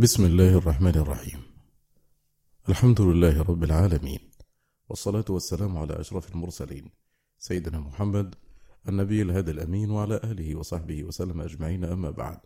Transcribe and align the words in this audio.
بسم 0.00 0.24
الله 0.24 0.58
الرحمن 0.58 0.94
الرحيم. 0.94 1.42
الحمد 2.68 3.00
لله 3.00 3.42
رب 3.42 3.64
العالمين 3.64 4.30
والصلاة 4.88 5.24
والسلام 5.28 5.78
على 5.78 6.00
أشرف 6.00 6.34
المرسلين 6.34 6.90
سيدنا 7.38 7.80
محمد 7.80 8.34
النبي 8.88 9.22
الهادي 9.22 9.50
الأمين 9.50 9.90
وعلى 9.90 10.16
آله 10.24 10.54
وصحبه 10.54 11.04
وسلم 11.04 11.40
أجمعين 11.40 11.84
أما 11.84 12.10
بعد. 12.10 12.40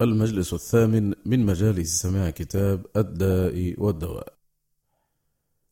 المجلس 0.00 0.54
الثامن 0.54 1.14
من 1.26 1.46
مجالس 1.46 2.02
سماع 2.02 2.30
كتاب 2.30 2.86
الداء 2.96 3.74
والدواء. 3.78 4.34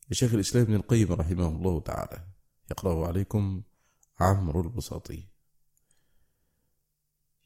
لشيخ 0.09 0.33
الإسلام 0.33 0.63
ابن 0.63 0.75
القيم 0.75 1.13
رحمه 1.13 1.47
الله 1.47 1.79
تعالى 1.79 2.27
يقرأه 2.71 3.07
عليكم 3.07 3.61
عمرو 4.19 4.61
البساطي. 4.61 5.23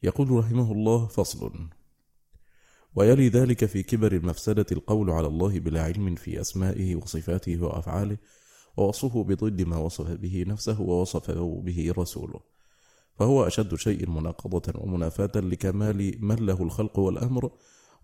يقول 0.02 0.30
رحمه 0.30 0.72
الله 0.72 1.06
فصل 1.06 1.68
ويلي 2.96 3.28
ذلك 3.28 3.64
في 3.64 3.82
كبر 3.82 4.12
المفسدة 4.12 4.66
القول 4.72 5.10
على 5.10 5.26
الله 5.26 5.58
بلا 5.58 5.82
علم 5.82 6.14
في 6.14 6.40
أسمائه 6.40 6.96
وصفاته 6.96 7.62
وأفعاله 7.62 8.16
ووصفه 8.76 9.24
بضد 9.24 9.62
ما 9.62 9.76
وصف 9.76 10.10
به 10.10 10.44
نفسه 10.48 10.80
ووصفه 10.80 11.62
به 11.64 11.94
رسوله. 11.98 12.40
فهو 13.18 13.46
أشد 13.46 13.74
شيء 13.74 14.10
مناقضة 14.10 14.72
ومنافاة 14.74 15.32
لكمال 15.36 16.14
من 16.20 16.36
له 16.36 16.62
الخلق 16.62 16.98
والأمر 16.98 17.50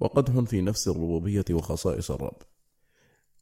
وقدح 0.01 0.41
في 0.41 0.61
نفس 0.61 0.89
الربوبية 0.89 1.45
وخصائص 1.51 2.11
الرب. 2.11 2.43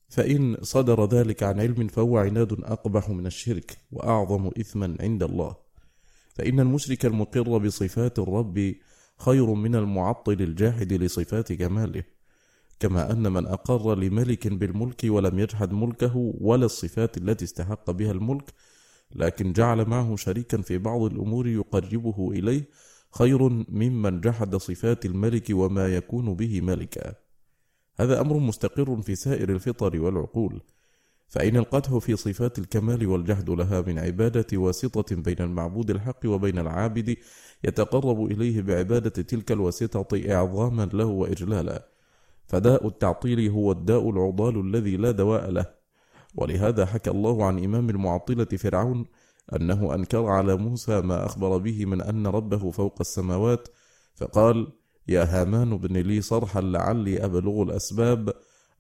فإن 0.09 0.57
صدر 0.63 1.07
ذلك 1.07 1.43
عن 1.43 1.61
علم 1.61 1.89
فهو 1.89 2.19
عناد 2.19 2.53
أقبح 2.53 3.11
من 3.11 3.27
الشرك 3.27 3.79
وأعظم 3.93 4.51
إثما 4.61 4.97
عند 5.01 5.23
الله. 5.23 5.57
فإن 6.35 6.61
المشرك 6.61 7.07
المقر 7.07 7.59
بصفات 7.59 8.19
الرب 8.19 8.75
خير 9.19 9.55
من 9.55 9.75
المعطل 9.75 10.33
الجاحد 10.33 10.93
لصفات 10.93 11.53
كماله 11.53 12.05
كما 12.81 13.13
أن 13.13 13.33
من 13.33 13.47
أقر 13.47 13.95
لملك 13.95 14.49
بالملك 14.49 15.01
ولم 15.05 15.39
يجحد 15.39 15.73
ملكه 15.73 16.33
ولا 16.41 16.65
الصفات 16.65 17.17
التي 17.17 17.45
استحق 17.45 17.91
بها 17.91 18.13
الملك 18.13 18.53
لكن 19.15 19.53
جعل 19.53 19.85
معه 19.85 20.17
شريكا 20.17 20.63
في 20.63 20.79
بعض 20.79 21.03
الأمور 21.03 21.49
يقربه 21.49 22.31
إليه 22.33 22.69
خير 23.11 23.49
ممن 23.69 24.21
جحد 24.21 24.57
صفات 24.57 25.07
الملك 25.07 25.47
وما 25.51 25.89
يكون 25.97 26.35
به 26.35 26.61
ملكا. 26.61 27.15
هذا 28.01 28.21
أمر 28.21 28.39
مستقر 28.39 29.03
في 29.03 29.15
سائر 29.15 29.51
الفطر 29.51 30.01
والعقول. 30.01 30.61
فإن 31.29 31.57
القدح 31.57 31.99
في 31.99 32.17
صفات 32.17 32.59
الكمال 32.59 33.07
والجهد 33.07 33.51
لها 33.51 33.81
من 33.81 33.99
عبادة 33.99 34.59
واسطة 34.59 35.17
بين 35.17 35.37
المعبود 35.41 35.91
الحق 35.91 36.21
وبين 36.27 36.59
العابد 36.59 37.17
يتقرب 37.65 38.25
إليه 38.25 38.63
بعبادة 38.63 39.11
تلك 39.23 39.53
الواسطة 39.53 40.33
إعظاما 40.33 40.89
له 40.93 41.05
وإجلالا. 41.05 41.89
فداء 42.47 42.87
التعطيل 42.87 43.51
هو 43.51 43.73
الداء 43.73 44.11
العضال 44.11 44.61
الذي 44.61 44.97
لا 44.97 45.11
دواء 45.11 45.51
له. 45.51 45.67
ولهذا 46.35 46.87
حكى 46.87 47.11
الله 47.11 47.45
عن 47.45 47.65
إمام 47.65 47.91
المعطلة 47.91 48.45
فرعون 48.45 49.07
أنه 49.57 49.95
أنكر 49.95 50.27
على 50.27 50.57
موسى 50.57 51.01
ما 51.01 51.27
أخبر 51.27 51.59
به 51.59 51.85
من 51.85 52.01
أن 52.01 52.27
ربه 52.27 52.71
فوق 52.71 52.97
السماوات 53.01 53.69
فقال 54.15 54.73
يا 55.09 55.25
هامان 55.25 55.73
ابن 55.73 55.97
لي 55.97 56.21
صرحا 56.21 56.61
لعلي 56.61 57.25
أبلغ 57.25 57.63
الأسباب 57.63 58.33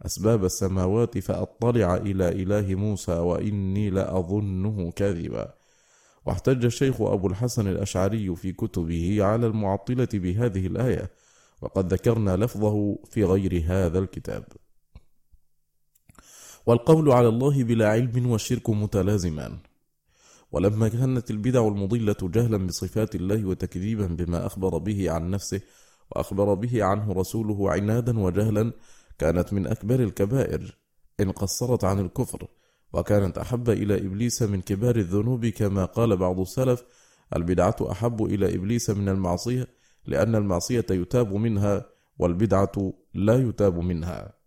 أسباب 0.07 0.45
السماوات 0.45 1.19
فأطلع 1.19 1.97
إلى 1.97 2.29
إله 2.29 2.75
موسى 2.75 3.13
وإني 3.13 3.91
لأظنه 3.91 4.91
كاذبا. 4.91 5.55
واحتج 6.27 6.65
الشيخ 6.65 7.01
أبو 7.01 7.27
الحسن 7.27 7.69
الأشعري 7.69 8.37
في 8.37 8.53
كتبه 8.53 9.25
على 9.25 9.47
المعطلة 9.47 10.09
بهذه 10.15 10.67
الآية 10.67 11.11
وقد 11.63 11.93
ذكرنا 11.93 12.37
لفظه 12.37 12.99
في 13.11 13.25
غير 13.25 13.65
هذا 13.67 13.99
الكتاب. 13.99 14.45
والقول 16.67 17.13
على 17.13 17.29
الله 17.29 17.65
بلا 17.65 17.89
علم 17.89 18.31
والشرك 18.31 18.71
متلازمان. 18.71 19.58
ولما 20.53 20.89
كانت 20.89 21.31
البدع 21.31 21.69
المضلة 21.69 22.17
جهلا 22.23 22.67
بصفات 22.67 23.14
الله 23.14 23.45
وتكذيبا 23.45 24.07
بما 24.07 24.47
أخبر 24.47 24.79
به 24.79 25.11
عن 25.11 25.31
نفسه 25.31 25.61
وأخبر 26.11 26.55
به 26.55 26.85
عنه 26.85 27.13
رسوله 27.13 27.70
عنادا 27.70 28.19
وجهلا 28.19 28.73
كانت 29.18 29.52
من 29.52 29.67
أكبر 29.67 30.01
الكبائر 30.01 30.79
إن 31.20 31.30
قصرت 31.30 31.84
عن 31.84 31.98
الكفر 31.98 32.48
وكانت 32.92 33.39
أحب 33.39 33.70
إلى 33.70 33.95
إبليس 34.06 34.42
من 34.42 34.61
كبار 34.61 34.96
الذنوب 34.96 35.46
كما 35.46 35.84
قال 35.84 36.17
بعض 36.17 36.40
السلف 36.40 36.84
البدعة 37.36 37.77
أحب 37.90 38.24
إلى 38.24 38.55
إبليس 38.55 38.90
من 38.90 39.08
المعصية 39.08 39.67
لأن 40.07 40.34
المعصية 40.34 40.86
يتاب 40.90 41.34
منها 41.34 41.86
والبدعة 42.18 42.92
لا 43.14 43.48
يتاب 43.48 43.78
منها. 43.78 44.39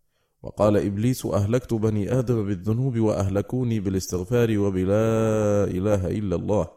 وقال 0.43 0.77
إبليس 0.77 1.25
أهلكت 1.25 1.73
بني 1.73 2.19
آدم 2.19 2.45
بالذنوب 2.45 2.99
وأهلكوني 2.99 3.79
بالاستغفار 3.79 4.57
وبلا 4.59 5.63
إله 5.63 6.07
إلا 6.07 6.35
الله. 6.35 6.67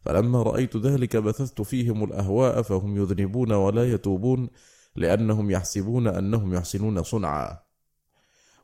فلما 0.00 0.42
رأيت 0.42 0.76
ذلك 0.76 1.16
بثثت 1.16 1.62
فيهم 1.62 2.04
الأهواء 2.04 2.62
فهم 2.62 2.96
يذنبون 2.96 3.52
ولا 3.52 3.92
يتوبون 3.92 4.48
لأنهم 4.96 5.50
يحسبون 5.50 6.06
أنهم 6.06 6.54
يحسنون 6.54 7.02
صنعا. 7.02 7.58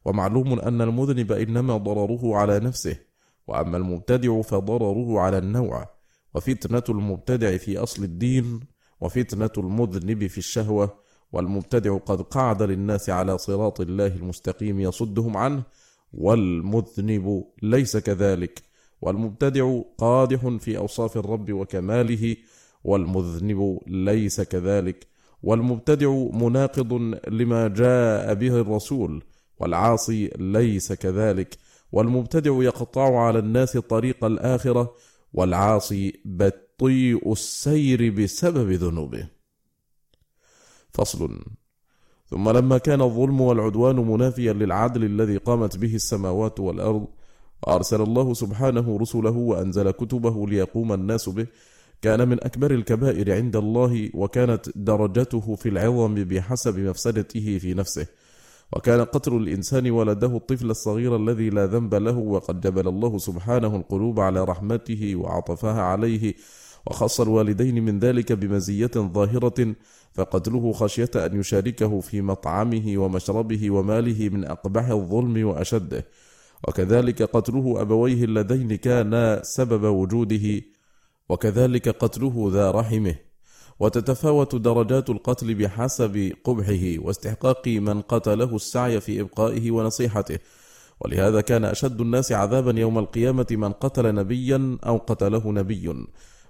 ومعلوم 0.04 0.60
أن 0.60 0.80
المذنب 0.82 1.32
إنما 1.32 1.76
ضرره 1.76 2.36
على 2.36 2.60
نفسه 2.60 2.96
وأما 3.46 3.76
المبتدع 3.76 4.42
فضرره 4.42 5.20
على 5.20 5.38
النوع. 5.38 5.90
وفتنة 6.34 6.82
المبتدع 6.88 7.56
في 7.56 7.78
أصل 7.78 8.04
الدين 8.04 8.60
وفتنة 9.00 9.50
المذنب 9.58 10.26
في 10.26 10.38
الشهوة. 10.38 11.08
والمبتدع 11.32 11.96
قد 11.96 12.20
قعد 12.20 12.62
للناس 12.62 13.10
على 13.10 13.38
صراط 13.38 13.80
الله 13.80 14.06
المستقيم 14.06 14.80
يصدهم 14.80 15.36
عنه 15.36 15.62
والمذنب 16.12 17.44
ليس 17.62 17.96
كذلك. 17.96 18.62
والمبتدع 19.02 19.80
قادح 19.98 20.48
في 20.60 20.78
أوصاف 20.78 21.16
الرب 21.16 21.52
وكماله 21.52 22.36
والمذنب 22.84 23.80
ليس 23.86 24.40
كذلك. 24.40 25.06
والمبتدع 25.42 26.10
مناقض 26.32 26.92
لما 27.28 27.68
جاء 27.68 28.34
به 28.34 28.60
الرسول 28.60 29.24
والعاصي 29.60 30.30
ليس 30.38 30.92
كذلك. 30.92 31.56
والمبتدع 31.92 32.62
يقطع 32.62 33.18
على 33.20 33.38
الناس 33.38 33.76
طريق 33.76 34.24
الآخرة 34.24 34.94
والعاصي 35.32 36.20
بطيء 36.24 37.32
السير 37.32 38.10
بسبب 38.10 38.70
ذنوبه. 38.70 39.28
فصل. 40.90 41.38
ثم 42.30 42.50
لما 42.50 42.78
كان 42.78 43.02
الظلم 43.02 43.40
والعدوان 43.40 43.96
منافيا 43.96 44.52
للعدل 44.52 45.04
الذي 45.04 45.36
قامت 45.36 45.76
به 45.76 45.94
السماوات 45.94 46.60
والأرض 46.60 47.06
وأرسل 47.62 48.02
الله 48.02 48.34
سبحانه 48.34 48.98
رسله 48.98 49.30
وأنزل 49.30 49.90
كتبه 49.90 50.46
ليقوم 50.46 50.92
الناس 50.92 51.28
به 51.28 51.46
كان 52.02 52.28
من 52.28 52.44
أكبر 52.44 52.70
الكبائر 52.70 53.32
عند 53.32 53.56
الله 53.56 54.10
وكانت 54.14 54.68
درجته 54.76 55.54
في 55.54 55.68
العظم 55.68 56.14
بحسب 56.14 56.78
مفسدته 56.78 57.58
في 57.58 57.74
نفسه. 57.74 58.06
وكان 58.72 59.00
قتل 59.04 59.36
الإنسان 59.36 59.90
ولده 59.90 60.36
الطفل 60.36 60.70
الصغير 60.70 61.16
الذي 61.16 61.50
لا 61.50 61.66
ذنب 61.66 61.94
له 61.94 62.18
وقد 62.18 62.60
جبل 62.60 62.88
الله 62.88 63.18
سبحانه 63.18 63.76
القلوب 63.76 64.20
على 64.20 64.44
رحمته 64.44 65.16
وعطفها 65.16 65.82
عليه 65.82 66.34
وخص 66.86 67.20
الوالدين 67.20 67.84
من 67.84 67.98
ذلك 67.98 68.32
بمزية 68.32 68.90
ظاهرة 68.96 69.74
فقتله 70.14 70.72
خشية 70.72 71.10
أن 71.16 71.40
يشاركه 71.40 72.00
في 72.00 72.22
مطعمه 72.22 72.98
ومشربه 72.98 73.70
وماله 73.70 74.28
من 74.28 74.44
أقبح 74.44 74.88
الظلم 74.88 75.46
وأشده. 75.46 76.06
وكذلك 76.68 77.22
قتله 77.22 77.80
أبويه 77.80 78.24
اللذين 78.24 78.74
كانا 78.74 79.40
سبب 79.42 79.84
وجوده 79.84 80.60
وكذلك 81.28 81.88
قتله 81.88 82.50
ذا 82.52 82.70
رحمه. 82.70 83.14
وتتفاوت 83.80 84.54
درجات 84.54 85.10
القتل 85.10 85.54
بحسب 85.54 86.32
قبحه 86.44 86.98
واستحقاق 86.98 87.68
من 87.68 88.00
قتله 88.00 88.56
السعي 88.56 89.00
في 89.00 89.20
إبقائه 89.20 89.70
ونصيحته. 89.70 90.38
ولهذا 91.00 91.40
كان 91.40 91.64
أشد 91.64 92.00
الناس 92.00 92.32
عذابا 92.32 92.80
يوم 92.80 92.98
القيامة 92.98 93.46
من 93.50 93.72
قتل 93.72 94.14
نبيا 94.14 94.78
أو 94.86 94.96
قتله 94.96 95.52
نبي. 95.52 96.06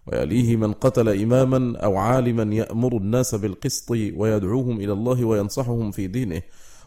ويليه 0.06 0.56
من 0.56 0.73
قتل 0.73 1.23
إماما 1.23 1.79
أو 1.79 1.97
عالما 1.97 2.55
يأمر 2.55 2.97
الناس 2.97 3.35
بالقسط 3.35 3.91
ويدعوهم 3.91 4.81
إلى 4.81 4.93
الله 4.93 5.25
وينصحهم 5.25 5.91
في 5.91 6.06
دينه. 6.06 6.43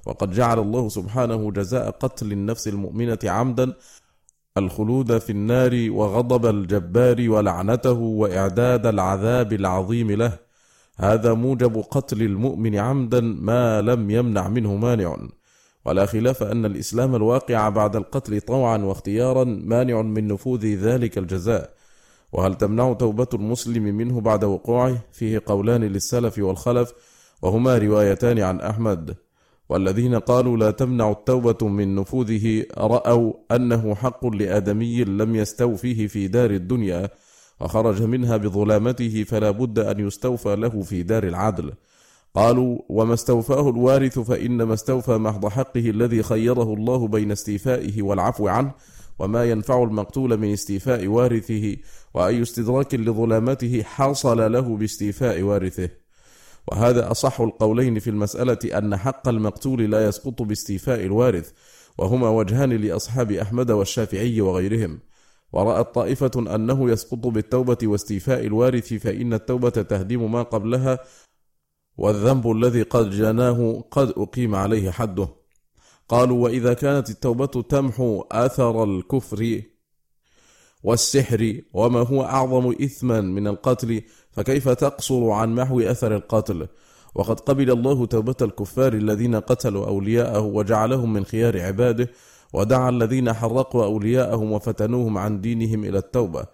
وقد 0.06 0.32
جعل 0.32 0.60
الله 0.60 0.90
سبحانه 0.90 1.52
جزاء 1.52 1.90
قتل 1.90 2.32
النفس 2.32 2.68
المؤمنة 2.68 3.20
عمدا 3.24 3.74
الخلود 4.58 5.18
في 5.18 5.30
النار 5.30 5.88
وغضب 5.92 6.46
الجبار 6.46 7.30
ولعنته 7.30 7.92
وإعداد 7.92 8.86
العذاب 8.86 9.54
العظيم 9.54 10.12
له. 10.12 10.40
هذا 10.98 11.34
موجب 11.34 11.78
قتل 11.78 12.22
المؤمن 12.22 12.76
عمدا 12.76 13.22
ما 13.22 13.82
لم 13.82 14.10
يمنع 14.10 14.48
منه 14.48 14.76
مانع. 14.76 15.18
ولا 15.86 16.06
خلاف 16.06 16.44
أن 16.44 16.66
الإسلام 16.66 17.16
الواقع 17.16 17.70
بعد 17.70 17.96
القتل 17.96 18.42
طوعا 18.42 18.78
واختيارا 18.78 19.44
مانع 19.44 20.02
من 20.02 20.28
نفوذ 20.28 20.66
ذلك 20.66 21.18
الجزاء. 21.18 21.74
وهل 22.32 22.56
تمنع 22.56 22.94
توبة 22.94 23.28
المسلم 23.34 23.84
منه 23.84 24.22
بعد 24.22 24.44
وقوعه؟ 24.44 24.98
فيه 25.12 25.42
قولان 25.46 25.84
للسلف 25.84 26.40
والخلف 26.40 26.94
وهما 27.42 27.78
روايتان 27.78 28.40
عن 28.40 28.62
أحمد. 28.62 29.16
والذين 29.72 30.16
قالوا 30.16 30.58
لا 30.58 30.72
تمنع 30.72 31.12
التوبة 31.12 31.68
من 31.68 31.96
نفوذه 31.96 32.66
رأوا 32.78 33.34
أنه 33.52 33.96
حق 33.96 34.26
لآدمي 34.26 35.04
لم 35.04 35.36
يستوفيه 35.36 36.08
في 36.08 36.28
دار 36.28 36.52
الدنيا 36.52 37.10
وخرج 37.60 38.04
منها 38.04 38.38
بظلامته 38.38 39.24
فلا 39.28 39.52
بد 39.52 39.80
أن 39.80 40.08
يستوفى 40.08 40.56
له 40.56 40.82
في 40.82 41.04
دار 41.04 41.24
العدل. 41.24 41.74
قالوا 42.36 42.80
وما 42.90 43.14
استوفاه 43.14 43.70
الوارث 43.70 44.20
فإنما 44.20 44.74
استوفى 44.74 45.18
محض 45.18 45.48
حقه 45.48 45.90
الذي 45.90 46.24
خيره 46.24 46.74
الله 46.74 47.08
بين 47.08 47.32
استيفائه 47.32 48.02
والعفو 48.02 48.48
عنه 48.48 48.72
وما 49.20 49.46
ينفع 49.46 49.84
المقتول 49.84 50.38
من 50.38 50.54
استيفاء 50.54 51.08
وارثه 51.08 51.78
وأي 52.14 52.42
استدراك 52.42 52.96
لظلامته 52.96 53.84
حصل 53.84 54.52
له 54.52 54.78
باستيفاء 54.78 55.42
وارثه. 55.42 55.90
وهذا 56.68 57.12
أصح 57.12 57.42
القولين 57.42 58.00
في 58.00 58.10
المسألة 58.10 58.78
أن 58.78 58.98
حق 58.98 59.28
المقتول 59.28 59.92
لا 59.92 60.08
يسقط 60.08 60.42
باستيفاء 60.42 61.06
الوارث 61.06 61.52
وهما 61.98 62.30
وجهان 62.30 62.74
لأصحاب 62.74 63.32
أحمد 63.32 63.72
والشافعي 63.72 64.42
وغيرهم. 64.42 65.00
ورأت 65.54 65.96
طائفة 65.96 66.56
أنه 66.56 66.90
يسقط 66.90 67.28
بالتوبة 67.28 67.78
واستيفاء 67.84 68.46
الوارث 68.46 68.94
فإن 68.94 69.34
التوبة 69.34 69.70
تهدم 69.70 70.32
ما 70.32 70.44
قبلها 70.44 71.00
والذنب 71.98 72.52
الذي 72.52 72.82
قد 72.82 73.10
جناه 73.10 73.84
قد 73.92 74.14
أقيم 74.18 74.56
عليه 74.56 74.92
حده. 74.92 75.28
قالوا 76.10 76.44
وإذا 76.44 76.74
كانت 76.74 77.10
التوبة 77.10 77.46
تمحو 77.46 78.24
أثر 78.32 78.84
الكفر 78.84 79.62
والسحر 80.84 81.62
وما 81.74 82.00
هو 82.00 82.24
أعظم 82.24 82.76
إثما 82.84 83.22
من 83.22 83.48
القتل 83.48 84.02
فكيف 84.32 84.70
تقصر 84.70 85.30
عن 85.30 85.56
محو 85.56 85.82
أثر 85.82 86.16
القتل؟ 86.16 86.68
وقد 87.16 87.40
قبل 87.40 87.72
الله 87.72 88.06
توبة 88.06 88.36
الكفار 88.42 88.94
الذين 88.94 89.36
قتلوا 89.36 89.88
أولياءه 89.88 90.40
وجعلهم 90.40 91.14
من 91.14 91.26
خيار 91.26 91.62
عباده 91.62 92.10
ودعا 92.54 92.90
الذين 92.90 93.34
حرقوا 93.34 93.84
أولياءهم 93.86 94.52
وفتنوهم 94.52 95.18
عن 95.18 95.42
دينهم 95.42 95.84
إلى 95.84 95.98
التوبة. 95.98 96.46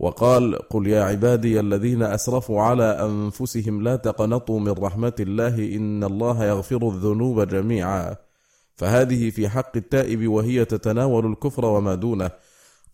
وقال 0.00 0.58
قل 0.68 0.86
يا 0.86 1.02
عبادي 1.02 1.60
الذين 1.60 2.02
أسرفوا 2.02 2.60
على 2.62 2.84
أنفسهم 2.84 3.82
لا 3.82 3.96
تقنطوا 3.96 4.60
من 4.60 4.72
رحمة 4.72 5.12
الله 5.20 5.76
إن 5.76 6.04
الله 6.04 6.44
يغفر 6.44 6.88
الذنوب 6.88 7.40
جميعا. 7.40 8.16
فهذه 8.76 9.30
في 9.30 9.48
حق 9.48 9.76
التائب 9.76 10.28
وهي 10.28 10.64
تتناول 10.64 11.26
الكفر 11.32 11.64
وما 11.64 11.94
دونه. 11.94 12.30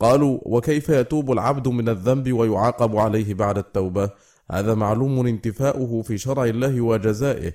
قالوا 0.01 0.39
وكيف 0.43 0.89
يتوب 0.89 1.33
العبد 1.33 1.69
من 1.69 1.89
الذنب 1.89 2.33
ويعاقب 2.33 2.97
عليه 2.97 3.35
بعد 3.35 3.59
التوبة؟ 3.59 4.11
هذا 4.51 4.75
معلوم 4.75 5.27
انتفاؤه 5.27 6.03
في 6.03 6.19
شرع 6.19 6.45
الله 6.45 6.81
وجزائه. 6.81 7.53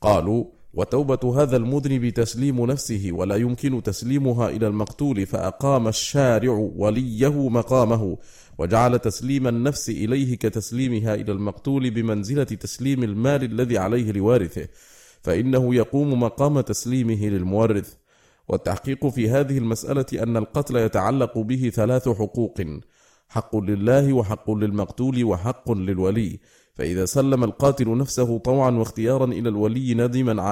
قالوا 0.00 0.44
وتوبة 0.74 1.42
هذا 1.42 1.56
المذنب 1.56 2.08
تسليم 2.08 2.66
نفسه 2.66 3.08
ولا 3.12 3.36
يمكن 3.36 3.82
تسليمها 3.82 4.48
إلى 4.48 4.66
المقتول 4.66 5.26
فأقام 5.26 5.88
الشارع 5.88 6.70
وليه 6.76 7.48
مقامه 7.48 8.18
وجعل 8.58 8.98
تسليم 8.98 9.48
النفس 9.48 9.90
إليه 9.90 10.36
كتسليمها 10.36 11.14
إلى 11.14 11.32
المقتول 11.32 11.90
بمنزلة 11.90 12.44
تسليم 12.44 13.02
المال 13.02 13.44
الذي 13.44 13.78
عليه 13.78 14.12
لوارثه 14.12 14.68
فإنه 15.22 15.74
يقوم 15.74 16.20
مقام 16.20 16.60
تسليمه 16.60 17.26
للمورث. 17.28 18.01
والتحقيق 18.48 19.06
في 19.06 19.30
هذه 19.30 19.58
المسألة 19.58 20.06
أن 20.22 20.36
القتل 20.36 20.76
يتعلق 20.76 21.38
به 21.38 21.70
ثلاث 21.74 22.08
حقوق 22.08 22.60
حق 23.28 23.56
لله 23.56 24.12
وحق 24.12 24.50
للمقتول 24.50 25.24
وحق 25.24 25.72
للولي. 25.72 26.40
فإذا 26.74 27.04
سلم 27.04 27.44
القاتل 27.44 27.96
نفسه 27.96 28.38
طوعا 28.38 28.70
واختيارا 28.70 29.24
إلى 29.24 29.48
الولي 29.48 29.94
ندما 29.94 30.42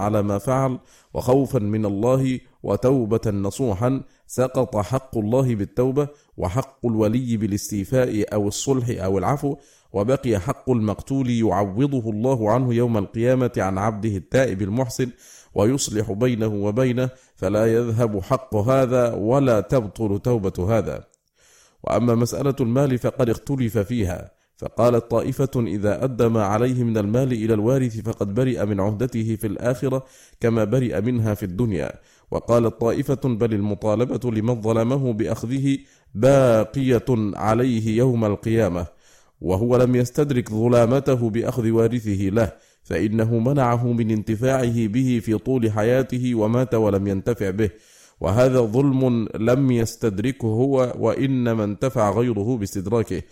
على 0.00 0.22
ما 0.22 0.38
فعل 0.38 0.78
وخوفا 1.14 1.58
من 1.58 1.86
الله 1.86 2.40
وتوبة 2.62 3.30
نصوحا 3.30 4.02
سقط 4.26 4.76
حق 4.76 5.18
الله 5.18 5.54
بالتوبة 5.54 6.08
وحق 6.36 6.86
الولي 6.86 7.36
بالاستيفاء 7.36 8.34
أو 8.34 8.48
الصلح 8.48 9.02
أو 9.04 9.18
العفو 9.18 9.56
وبقي 9.92 10.38
حق 10.38 10.70
المقتول 10.70 11.30
يعوضه 11.30 12.10
الله 12.10 12.50
عنه 12.50 12.74
يوم 12.74 12.98
القيامة 12.98 13.52
عن 13.56 13.78
عبده 13.78 14.16
التائب 14.16 14.62
المحسن 14.62 15.10
ويصلح 15.54 16.12
بينه 16.12 16.46
وبينه 16.46 17.10
فلا 17.36 17.66
يذهب 17.66 18.20
حق 18.22 18.54
هذا 18.54 19.14
ولا 19.14 19.60
تبطل 19.60 20.18
توبة 20.18 20.78
هذا. 20.78 21.04
وأما 21.84 22.14
مسألة 22.14 22.56
المال 22.60 22.98
فقد 22.98 23.30
اختلف 23.30 23.78
فيها 23.78 24.30
فقالت 24.56 25.10
طائفة 25.10 25.50
إذا 25.56 26.04
أدى 26.04 26.28
ما 26.28 26.44
عليه 26.44 26.84
من 26.84 26.98
المال 26.98 27.32
إلى 27.32 27.54
الوارث 27.54 28.00
فقد 28.00 28.34
برئ 28.34 28.64
من 28.64 28.80
عهدته 28.80 29.36
في 29.36 29.46
الآخرة 29.46 30.04
كما 30.40 30.64
برئ 30.64 31.00
منها 31.00 31.34
في 31.34 31.42
الدنيا. 31.42 31.92
وقالت 32.32 32.80
طائفة 32.80 33.20
بل 33.24 33.54
المطالبة 33.54 34.30
لمن 34.30 34.60
ظلمه 34.60 35.12
بأخذه 35.12 35.78
باقية 36.14 37.04
عليه 37.34 37.96
يوم 37.96 38.24
القيامة 38.24 38.86
وهو 39.40 39.76
لم 39.76 39.96
يستدرك 39.96 40.50
ظلامته 40.50 41.30
بأخذ 41.30 41.70
وارثه 41.70 42.28
له 42.28 42.52
فإنه 42.82 43.38
منعه 43.38 43.92
من 43.92 44.10
انتفاعه 44.10 44.86
به 44.86 45.20
في 45.24 45.38
طول 45.38 45.72
حياته 45.72 46.34
ومات 46.34 46.74
ولم 46.74 47.06
ينتفع 47.06 47.50
به 47.50 47.70
وهذا 48.20 48.60
ظلم 48.60 49.28
لم 49.34 49.70
يستدركه 49.70 50.46
هو 50.46 50.94
وإنما 50.98 51.64
انتفع 51.64 52.10
غيره 52.10 52.56
باستدراكه. 52.56 53.22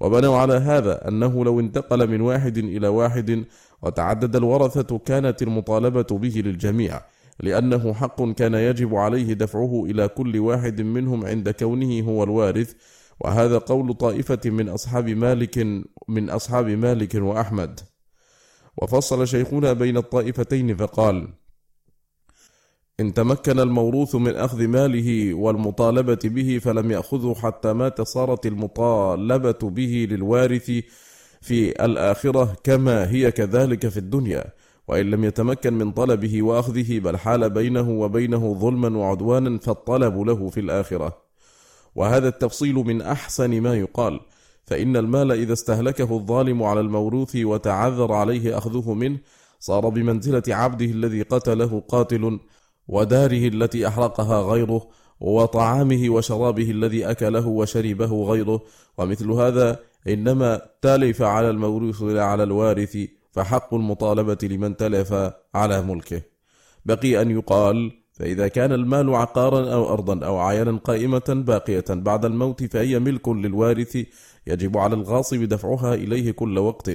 وبنوا 0.00 0.36
على 0.36 0.54
هذا 0.54 1.08
أنه 1.08 1.44
لو 1.44 1.60
انتقل 1.60 2.10
من 2.10 2.20
واحد 2.20 2.58
إلى 2.58 2.88
واحد 2.88 3.44
وتعدد 3.82 4.36
الورثة 4.36 4.98
كانت 4.98 5.42
المطالبة 5.42 6.06
به 6.10 6.42
للجميع. 6.46 7.00
لأنه 7.40 7.92
حق 7.94 8.22
كان 8.22 8.54
يجب 8.54 8.94
عليه 8.94 9.32
دفعه 9.32 9.84
إلى 9.84 10.08
كل 10.08 10.38
واحد 10.38 10.80
منهم 10.80 11.26
عند 11.26 11.50
كونه 11.50 12.00
هو 12.00 12.24
الوارث 12.24 12.74
وهذا 13.20 13.58
قول 13.58 13.94
طائفة 13.94 14.40
من 14.44 14.68
أصحاب 14.68 15.08
مالك 15.08 15.58
من 16.08 16.30
أصحاب 16.30 16.68
مالك 16.68 17.14
وأحمد. 17.14 17.80
وفصل 18.82 19.28
شيخنا 19.28 19.72
بين 19.72 19.96
الطائفتين 19.96 20.76
فقال 20.76 21.28
إن 23.00 23.14
تمكن 23.14 23.60
الموروث 23.60 24.14
من 24.14 24.36
أخذ 24.36 24.66
ماله 24.66 25.34
والمطالبة 25.34 26.18
به 26.24 26.58
فلم 26.58 26.90
يأخذه 26.90 27.34
حتى 27.34 27.72
مات 27.72 28.00
صارت 28.00 28.46
المطالبة 28.46 29.58
به 29.62 30.06
للوارث 30.10 30.70
في 31.40 31.84
الآخرة 31.84 32.56
كما 32.64 33.10
هي 33.10 33.32
كذلك 33.32 33.88
في 33.88 33.96
الدنيا. 33.96 34.44
وإن 34.90 35.10
لم 35.10 35.24
يتمكن 35.24 35.72
من 35.72 35.92
طلبه 35.92 36.42
وأخذه 36.42 36.98
بل 36.98 37.16
حال 37.16 37.50
بينه 37.50 37.90
وبينه 37.90 38.54
ظلما 38.54 38.98
وعدوانا 38.98 39.58
فالطلب 39.58 40.20
له 40.20 40.48
في 40.48 40.60
الآخرة. 40.60 41.22
وهذا 41.94 42.28
التفصيل 42.28 42.74
من 42.74 43.02
أحسن 43.02 43.60
ما 43.60 43.74
يقال 43.74 44.20
فإن 44.64 44.96
المال 44.96 45.32
إذا 45.32 45.52
استهلكه 45.52 46.16
الظالم 46.16 46.62
على 46.62 46.80
الموروث 46.80 47.36
وتعذر 47.36 48.12
عليه 48.12 48.58
أخذه 48.58 48.92
منه 48.94 49.18
صار 49.60 49.88
بمنزلة 49.88 50.42
عبده 50.48 50.84
الذي 50.84 51.22
قتله 51.22 51.82
قاتل 51.88 52.40
وداره 52.88 53.48
التي 53.48 53.88
أحرقها 53.88 54.42
غيره 54.42 54.88
وطعامه 55.20 56.10
وشرابه 56.10 56.70
الذي 56.70 57.10
أكله 57.10 57.46
وشربه 57.46 58.24
غيره. 58.24 58.62
ومثل 58.98 59.30
هذا 59.30 59.78
إنما 60.08 60.60
تلف 60.82 61.22
على 61.22 61.50
الموروث 61.50 62.02
لا 62.02 62.24
على 62.24 62.42
الوارث. 62.42 63.19
فحق 63.30 63.74
المطالبة 63.74 64.38
لمن 64.42 64.76
تلف 64.76 65.14
على 65.54 65.82
ملكه. 65.82 66.22
بقي 66.84 67.22
أن 67.22 67.30
يقال 67.30 67.92
فإذا 68.12 68.48
كان 68.48 68.72
المال 68.72 69.14
عقارا 69.14 69.72
أو 69.72 69.92
أرضا 69.92 70.26
أو 70.26 70.38
عيانا 70.38 70.76
قائمة 70.76 71.22
باقية 71.28 71.84
بعد 71.90 72.24
الموت 72.24 72.64
فهي 72.64 72.98
ملك 72.98 73.28
للوارث 73.28 73.98
يجب 74.46 74.78
على 74.78 74.94
الغاصب 74.94 75.42
دفعها 75.42 75.94
إليه 75.94 76.30
كل 76.30 76.58
وقت. 76.58 76.90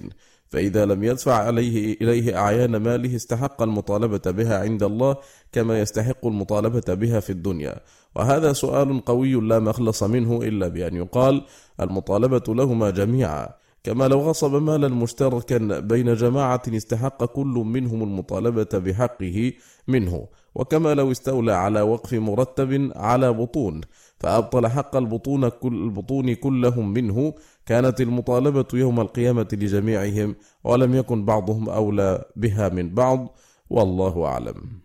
فإذا 0.47 0.85
لم 0.85 1.03
يدفع 1.03 1.33
عليه 1.33 1.97
إليه 2.01 2.37
أعيان 2.37 2.75
ماله 2.75 3.15
استحق 3.15 3.61
المطالبة 3.61 4.31
بها 4.31 4.59
عند 4.59 4.83
الله 4.83 5.15
كما 5.51 5.79
يستحق 5.79 6.25
المطالبة 6.25 6.93
بها 6.93 7.19
في 7.19 7.29
الدنيا. 7.29 7.79
وهذا 8.15 8.53
سؤال 8.53 9.05
قوي 9.05 9.33
لا 9.33 9.59
مخلص 9.59 10.03
منه 10.03 10.39
إلا 10.43 10.67
بأن 10.67 10.95
يقال 10.95 11.45
المطالبة 11.81 12.43
لهما 12.47 12.89
جميعا. 12.89 13.49
كما 13.85 14.07
لو 14.07 14.19
غصب 14.19 14.55
مالا 14.55 14.87
مشتركا 14.87 15.79
بين 15.79 16.13
جماعة 16.13 16.61
استحق 16.67 17.25
كل 17.25 17.63
منهم 17.65 18.03
المطالبة 18.03 18.69
بحقه 18.73 19.53
منه. 19.87 20.27
وكما 20.55 20.93
لو 20.93 21.11
استولى 21.11 21.53
على 21.53 21.81
وقف 21.81 22.13
مرتب 22.13 22.91
على 22.95 23.33
بطون 23.33 23.81
فأبطل 24.19 24.67
حق 24.67 24.95
البطون, 24.95 25.49
كل 25.49 25.73
البطون 25.73 26.33
كلهم 26.33 26.93
منه. 26.93 27.33
كانت 27.65 28.01
المطالبة 28.01 28.65
يوم 28.73 28.99
القيامة 28.99 29.47
لجميعهم 29.53 30.35
ولم 30.63 30.95
يكن 30.95 31.25
بعضهم 31.25 31.69
أولى 31.69 32.25
بها 32.35 32.69
من 32.69 32.93
بعض. 32.93 33.37
والله 33.69 34.25
أعلم. 34.25 34.81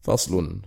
فصل. 0.00 0.60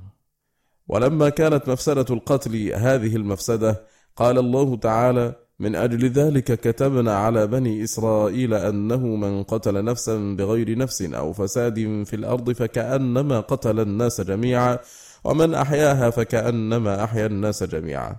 ولما 0.88 1.29
كانت 1.29 1.69
مفسدة 1.69 2.05
القتل 2.10 2.72
هذه 2.74 3.15
المفسدة 3.15 3.88
قال 4.15 4.38
الله 4.38 4.75
تعالى 4.75 5.47
من 5.60 5.76
أجل 5.76 6.10
ذلك 6.10 6.60
كتبنا 6.60 7.18
على 7.18 7.48
بني 7.48 7.84
إسرائيل 7.84 8.54
أنه 8.54 9.06
من 9.06 9.44
قتل 9.44 9.84
نفسا 9.84 10.36
بغير 10.38 10.78
نفس 10.78 11.02
أو 11.02 11.34
فساد 11.34 12.04
في 12.06 12.16
الأرض 12.16 12.52
فكأنما 12.52 13.40
قتل 13.40 13.80
الناس 13.80 14.22
جميعا 14.22 14.80
ومن 15.24 15.54
أحياها 15.54 16.10
فكأنما 16.10 17.04
أحيا 17.04 17.26
الناس 17.26 17.64
جميعا. 17.64 18.16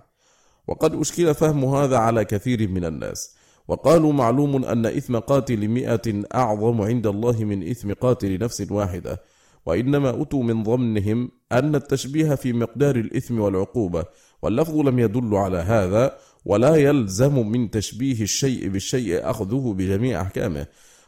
وقد 0.67 0.95
أشكل 0.95 1.33
فهم 1.33 1.65
هذا 1.65 1.97
على 1.97 2.25
كثير 2.25 2.67
من 2.67 2.85
الناس 2.85 3.35
وقالوا 3.67 4.13
معلوم 4.13 4.65
أن 4.65 4.85
إثم 4.85 5.17
قاتل 5.17 5.67
مئة 5.67 6.23
أعظم 6.35 6.81
عند 6.81 7.07
الله 7.07 7.43
من 7.43 7.69
إثم 7.69 7.93
قاتل 7.93 8.37
نفس 8.39 8.71
واحدة 8.71 9.21
وإنما 9.65 10.21
أتوا 10.21 10.43
من 10.43 10.63
ضمنهم 10.63 11.31
أن 11.51 11.75
التشبيه 11.75 12.35
في 12.35 12.53
مقدار 12.53 12.95
الإثم 12.95 13.39
والعقوبة 13.39 14.03
واللفظ 14.41 14.75
لم 14.75 14.99
يدل 14.99 15.35
على 15.35 15.57
هذا 15.57 16.17
ولا 16.45 16.75
يلزم 16.75 17.47
من 17.47 17.71
تشبيه 17.71 18.21
الشيء 18.21 18.67
بالشيء 18.67 19.29
أخذه 19.29 19.75
بجميع 19.77 20.21
أحكامه. 20.21 20.65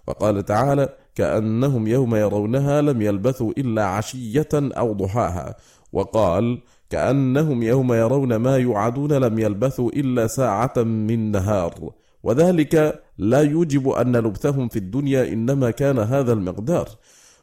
وقال 0.07 0.45
تعالى 0.45 0.89
كأنهم 1.15 1.87
يوم 1.87 2.15
يرونها 2.15 2.81
لم 2.81 3.01
يلبثوا 3.01 3.51
إلا 3.57 3.85
عشية 3.85 4.49
أو 4.53 4.93
ضحاها. 4.93 5.55
وقال 5.93 6.61
كأنهم 6.89 7.63
يوم 7.63 7.93
يرون 7.93 8.35
ما 8.35 8.57
يوعدون 8.57 9.13
لم 9.13 9.39
يلبثوا 9.39 9.89
إلا 9.89 10.27
ساعة 10.27 10.73
من 10.77 11.31
نهار. 11.31 11.91
وذلك 12.23 13.01
لا 13.17 13.41
يوجب 13.41 13.89
أن 13.89 14.15
لبثهم 14.15 14.67
في 14.67 14.79
الدنيا 14.79 15.33
إنما 15.33 15.71
كان 15.71 15.99
هذا 15.99 16.33
المقدار. 16.33 16.89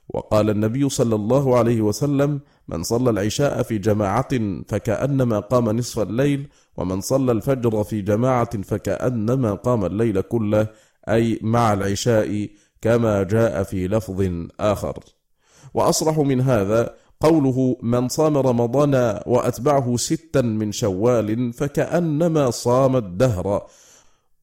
وقال 0.09 0.51
النبي 0.51 0.89
صلى 0.89 1.15
الله 1.15 1.59
عليه 1.59 1.81
وسلم 1.81 2.41
من 2.69 2.83
صلى 2.83 3.11
العشاء 3.11 3.63
في 3.63 3.79
جماعة 3.79 4.29
فكأنما 4.69 5.39
قام 5.41 5.71
نصف 5.71 5.99
الليل 5.99 6.49
ومن 6.77 7.01
صلى 7.01 7.33
الفجر 7.33 7.85
في 7.85 8.01
جماعة 8.01 8.63
فكأنما 8.63 9.55
قام 9.55 9.85
الليل 9.85 10.21
كله 10.21 10.67
أي 11.09 11.39
مع 11.43 11.73
العشاء 11.73 12.49
كما 12.83 13.23
جاء 13.23 13.63
في 13.63 13.89
لفظ 13.89 14.49
آخر. 14.61 14.99
وأصرح 15.75 16.19
من 16.19 16.41
هذا 16.41 16.95
قوله 17.21 17.77
من 17.83 18.09
صام 18.09 18.37
رمضان 18.37 19.21
وأتبعه 19.27 19.97
ستا 19.97 20.41
من 20.43 20.73
شوال 20.73 21.53
فكأنما 21.53 22.51
صام 22.51 22.97
الدهر 22.97 23.67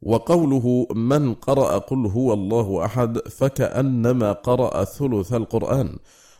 وقوله 0.01 0.87
من 0.95 1.33
قرأ 1.33 1.77
قل 1.77 2.05
هو 2.05 2.33
الله 2.33 2.85
أحد 2.85 3.17
فكأنما 3.17 4.31
قرأ 4.31 4.83
ثلث 4.83 5.33
القرآن 5.33 5.97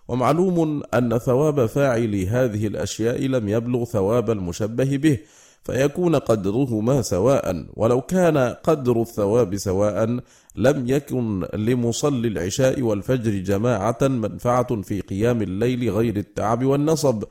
ومعلوم 0.08 0.84
أن 0.94 1.18
ثواب 1.18 1.66
فاعل 1.66 2.16
هذه 2.16 2.68
الأشياء 2.68 3.22
لم 3.22 3.50
يبلغ 3.50 3.86
ثواب 3.86 4.32
المشبه 4.32 4.98
به 4.98 5.18
فيكون 5.64 6.16
قدرهما 6.16 7.02
سواء. 7.02 7.66
ولو 7.74 8.02
كان 8.02 8.38
قدر 8.38 9.02
الثواب 9.02 9.58
سواء 9.58 10.20
لم 10.56 10.90
يكن 10.90 11.46
لمصلي 11.54 12.28
العشاء 12.28 12.82
والفجر 12.82 13.32
جماعة 13.32 13.98
منفعة 14.02 14.82
في 14.82 15.02
قيام 15.02 15.42
الليل 15.42 15.90
غير 15.90 16.18
التعب 16.18 16.66
والنصب. 16.66 17.24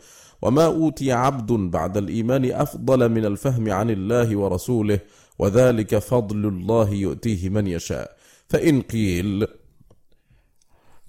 وما 0.42 0.64
أوتي 0.64 1.12
عبد 1.12 1.52
بعد 1.52 1.96
الإيمان 1.96 2.52
أفضل 2.52 3.08
من 3.08 3.24
الفهم 3.24 3.72
عن 3.72 3.90
الله 3.90 4.36
ورسوله 4.36 4.98
وذلك 5.38 5.98
فضل 5.98 6.48
الله 6.48 6.90
يؤتيه 6.90 7.48
من 7.48 7.66
يشاء. 7.66 8.16
فإن 8.48 8.80
قيل 8.80 9.46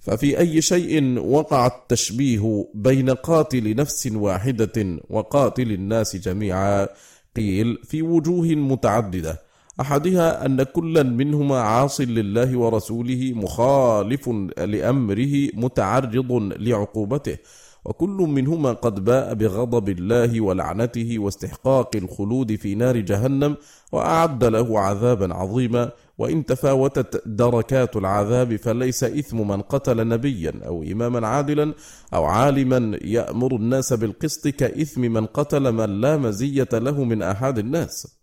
ففي 0.06 0.40
أي 0.40 0.62
شيء 0.62 1.20
وقع 1.20 1.68
التشبيه 1.68 2.68
بين 2.74 3.10
قاتل 3.10 3.76
نفس 3.76 4.08
واحدة 4.08 5.00
وقاتل 5.10 5.72
الناس 5.72 6.16
جميعا؟ 6.16 6.88
قيل 7.36 7.78
في 7.84 8.02
وجوه 8.02 8.46
متعددة. 8.48 9.42
أحدها 9.82 10.46
أن 10.46 10.64
كلا 10.64 11.04
منهما 11.04 11.60
عاص 11.60 12.02
لله 12.02 12.58
ورسوله 12.58 13.32
مخالف 13.36 14.30
لأمره 14.58 15.50
متعرض 15.54 16.32
لعقوبته. 16.58 17.38
وكل 17.86 18.18
منهما 18.30 18.74
قد 18.74 19.04
باء 19.04 19.34
بغضب 19.34 19.90
الله 19.90 20.42
ولعنته 20.42 21.20
واستحقاق 21.20 21.96
الخلود 21.96 22.56
في 22.56 22.76
نار 22.76 22.98
جهنم 22.98 23.58
وأعد 23.92 24.44
له 24.44 24.80
عذابا 24.80 25.34
عظيما. 25.34 25.92
وإن 26.18 26.46
تفاوتت 26.46 27.22
دركات 27.26 27.96
العذاب 27.96 28.56
فليس 28.56 29.04
إثم 29.04 29.48
من 29.48 29.62
قتل 29.62 30.08
نبيا 30.08 30.54
أو 30.66 30.84
إماما 30.84 31.28
عادلا 31.28 31.74
أو 32.14 32.24
عالما 32.24 33.00
يأمر 33.02 33.56
الناس 33.56 33.94
بالقسط 33.94 34.48
كإثم 34.48 35.02
من 35.02 35.26
قتل 35.26 35.72
من 35.72 36.02
لا 36.02 36.18
مزية 36.18 36.70
له 36.74 37.04
من 37.04 37.22
أحد 37.22 37.58
الناس. 37.58 38.18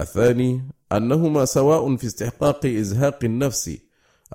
الثاني 0.00 0.68
أنهما 0.92 1.44
سواء 1.44 1.96
في 1.96 2.06
استحقاق 2.06 2.66
إزهاق 2.66 3.18
النفس. 3.24 3.78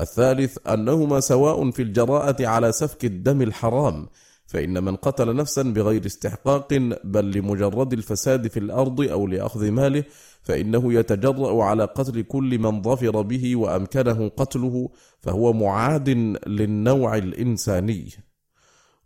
الثالث 0.02 0.58
أنهما 0.68 1.20
سواء 1.20 1.72
في 1.72 1.82
الجراءة 1.82 2.48
على 2.48 2.72
سفك 2.72 3.06
الدم 3.06 3.42
الحرام. 3.42 4.08
فإن 4.50 4.84
من 4.84 4.96
قتل 4.96 5.36
نفسا 5.36 5.62
بغير 5.62 6.06
استحقاق 6.06 6.74
بل 7.04 7.32
لمجرد 7.32 7.94
الفساد 7.94 8.48
في 8.48 8.60
الأرض 8.60 9.02
أو 9.02 9.28
لأخذ 9.28 9.72
ماله 9.72 10.04
فإنه 10.42 10.94
يتجرأ 10.94 11.64
على 11.64 11.84
قتل 11.84 12.22
كل 12.22 12.60
من 12.60 12.82
ظفر 12.82 13.22
به 13.22 13.56
وأمكنه 13.56 14.30
قتله 14.30 14.90
فهو 15.20 15.54
معاد 15.54 16.10
للنوع 16.48 17.18
الإنساني. 17.18 18.10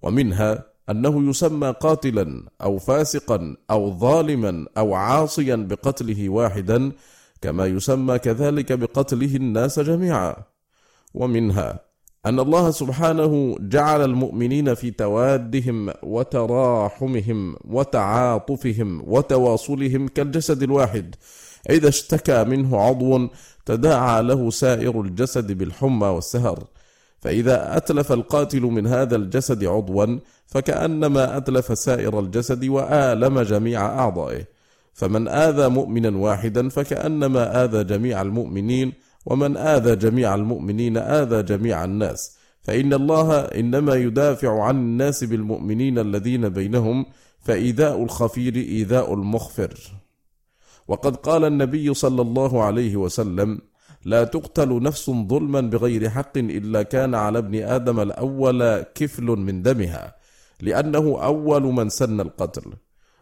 ومنها 0.01 0.65
أنه 0.89 1.29
يسمى 1.29 1.75
قاتلا 1.79 2.49
أو 2.61 2.77
فاسقا 2.77 3.55
أو 3.71 3.99
ظالما 3.99 4.67
أو 4.77 4.93
عاصيا 4.93 5.55
بقتله 5.55 6.29
واحدا 6.29 6.91
كما 7.41 7.65
يسمى 7.65 8.19
كذلك 8.19 8.71
بقتله 8.73 9.35
الناس 9.35 9.79
جميعا. 9.79 10.35
ومنها 11.13 11.92
أن 12.25 12.39
الله 12.39 12.71
سبحانه 12.71 13.57
جعل 13.59 14.01
المؤمنين 14.01 14.73
في 14.73 14.91
توادهم 14.91 15.89
وتراحمهم 16.03 17.55
وتعاطفهم 17.65 19.03
وتواصلهم 19.07 20.07
كالجسد 20.07 20.63
الواحد. 20.63 21.15
إذا 21.69 21.87
اشتكى 21.87 22.43
منه 22.43 22.79
عضو 22.79 23.29
تداعى 23.65 24.23
له 24.23 24.49
سائر 24.49 25.01
الجسد 25.01 25.51
بالحمى 25.51 26.07
والسهر. 26.07 26.63
فإذا 27.19 27.77
أتلف 27.77 28.11
القاتل 28.11 28.61
من 28.61 28.87
هذا 28.87 29.15
الجسد 29.15 29.63
عضوا 29.63 30.19
فكأنما 30.47 31.37
أتلف 31.37 31.77
سائر 31.79 32.19
الجسد 32.19 32.65
وآلم 32.65 33.39
جميع 33.39 33.85
أعضائه. 33.85 34.43
فمن 34.93 35.27
آذى 35.27 35.67
مؤمنا 35.67 36.17
واحدا 36.17 36.69
فكأنما 36.69 37.63
آذى 37.63 37.83
جميع 37.83 38.21
المؤمنين 38.21 38.93
ومن 39.25 39.57
آذى 39.57 39.95
جميع 39.95 40.35
المؤمنين 40.35 40.97
آذى 40.97 41.43
جميع 41.43 41.83
الناس. 41.83 42.37
فإن 42.61 42.93
الله 42.93 43.39
إنما 43.39 43.95
يدافع 43.95 44.63
عن 44.63 44.75
الناس 44.75 45.23
بالمؤمنين 45.23 45.99
الذين 45.99 46.49
بينهم 46.49 47.05
فإيذاء 47.41 48.03
الخفير 48.03 48.55
إيذاء 48.55 49.13
المخفر. 49.13 49.73
وقد 50.87 51.15
قال 51.15 51.45
النبي 51.45 51.93
صلى 51.93 52.21
الله 52.21 52.63
عليه 52.63 52.95
وسلم 52.95 53.61
لا 54.05 54.23
تقتل 54.23 54.83
نفس 54.83 55.09
ظلما 55.09 55.61
بغير 55.61 56.09
حق 56.09 56.37
إلا 56.37 56.83
كان 56.83 57.15
على 57.15 57.39
ابن 57.39 57.63
آدم 57.63 57.99
الأول 57.99 58.81
كفل 58.81 59.23
من 59.23 59.61
دمها 59.61 60.15
لأنه 60.61 61.23
أول 61.23 61.63
من 61.63 61.89
سن 61.89 62.21
القتل. 62.21 62.73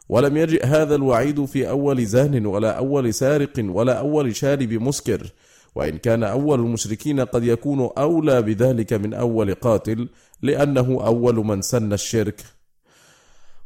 ولم 0.10 0.38
يجئ 0.38 0.66
هذا 0.66 0.96
الوعيد 0.96 1.46
في 1.46 1.70
أول 1.70 2.06
زان 2.06 2.46
ولا 2.46 2.72
أول 2.72 3.14
سارق 3.14 3.54
ولا 3.58 3.94
أول 3.94 4.36
شارب 4.36 4.74
مسكر 4.74 5.32
وإن 5.76 5.98
كان 5.98 6.24
أول 6.24 6.60
المشركين 6.60 7.20
قد 7.20 7.44
يكون 7.44 7.90
أولى 7.98 8.42
بذلك 8.42 8.94
من 8.94 9.14
أول 9.14 9.54
قاتل 9.54 10.10
لأنه 10.42 11.06
أول 11.06 11.36
من 11.36 11.62
سن 11.62 11.94
الشرك. 11.94 12.42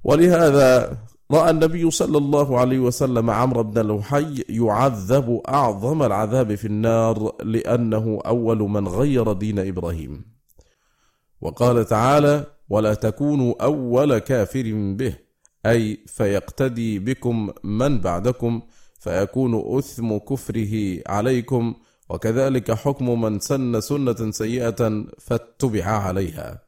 ولهذا 0.04 0.98
رأى 1.32 1.50
النبي 1.50 1.92
صلى 1.92 2.18
الله 2.18 2.60
عليه 2.60 2.80
وسلم 2.80 3.30
عمرو 3.30 3.64
بن 3.64 3.82
لوحي 3.82 4.44
يعذب 4.50 5.42
أعظم 5.48 6.04
العذاب 6.04 6.56
في 6.56 6.66
النار 6.66 7.36
لأنه 7.44 8.20
أول 8.26 8.58
من 8.58 8.88
غير 8.88 9.34
دين 9.34 9.60
إبراهيم. 9.60 10.26
وقال 11.42 11.86
تعالى 11.86 12.46
ولا 12.70 12.94
تكونوا 12.94 13.64
أول 13.64 14.18
كافر 14.18 14.72
به. 14.74 15.16
أي 15.66 16.00
فيقتدي 16.08 17.00
بكم 17.00 17.50
من 17.64 18.02
بعدكم 18.02 18.62
فيكون 19.00 19.78
أثم 19.78 20.18
كفره 20.18 21.02
عليكم 21.08 21.74
وكذلك 22.10 22.72
حكم 22.72 23.22
من 23.22 23.40
سن 23.40 23.82
سنة 23.82 24.32
سيئة 24.32 25.04
فاتبع 25.20 25.86
عليها. 25.86 26.66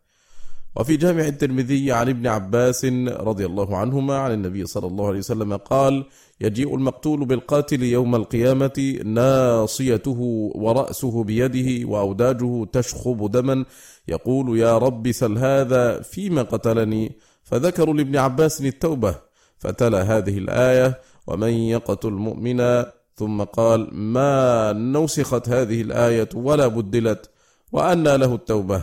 وفي 0.76 0.98
جامع 0.98 1.22
الترمذي 1.28 1.92
عن 1.92 2.10
ابن 2.10 2.28
عباس 2.28 2.86
رضي 3.10 3.46
الله 3.46 3.78
عنهما 3.78 4.18
عن 4.18 4.32
النبي 4.32 4.66
صلى 4.66 4.88
الله 4.88 5.08
عليه 5.08 5.20
وسلم 5.20 5.54
قال 5.56 6.06
يجيء 6.42 6.76
المقتول 6.76 7.26
بالقاتل 7.26 7.84
يوم 7.84 8.16
القيامة 8.16 9.00
ناصيته 9.06 10.52
ورأسه 10.56 11.24
بيده 11.24 11.88
وأوداجه 11.88 12.66
تشخب 12.66 13.32
دما 13.32 13.66
يقول 14.08 14.60
يا 14.60 14.78
رب 14.78 15.12
سل 15.12 15.38
هذا 15.38 16.02
فيما 16.02 16.42
قتلني 16.42 17.18
فذكروا 17.44 17.94
لابن 17.94 18.18
عباس 18.18 18.62
التوبة 18.62 19.16
فتلا 19.58 20.02
هذه 20.02 20.38
الآية 20.38 21.02
ومن 21.28 21.50
يقتل 21.54 22.12
مؤمنا 22.12 22.94
ثم 23.18 23.44
قال 23.44 23.90
ما 23.94 24.74
نوسخت 24.74 25.50
هذه 25.50 25.82
الآية 25.82 26.30
ولا 26.36 26.68
بدلت 26.68 27.30
وأنى 27.72 28.18
له 28.18 28.36
التوبة. 28.36 28.82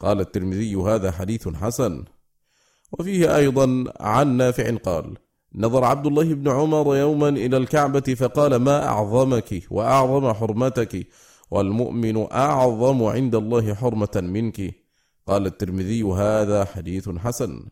قال 0.00 0.20
الترمذي 0.20 0.74
هذا 0.74 1.10
حديث 1.10 1.48
حسن. 1.48 2.04
وفيه 2.92 3.36
أيضا 3.36 3.84
عن 4.00 4.36
نافع 4.36 4.76
قال 4.76 5.16
نظر 5.54 5.84
عبد 5.84 6.06
الله 6.06 6.34
بن 6.34 6.50
عمر 6.50 6.96
يوما 6.96 7.28
إلى 7.28 7.56
الكعبة 7.56 8.00
فقال 8.00 8.56
ما 8.56 8.86
أعظمك 8.86 9.62
وأعظم 9.70 10.32
حرمتك 10.32 11.06
والمؤمن 11.50 12.32
أعظم 12.32 13.02
عند 13.02 13.34
الله 13.34 13.74
حرمة 13.74 14.16
منك. 14.16 14.74
قال 15.26 15.46
الترمذي 15.46 16.02
هذا 16.02 16.64
حديث 16.64 17.08
حسن. 17.08 17.66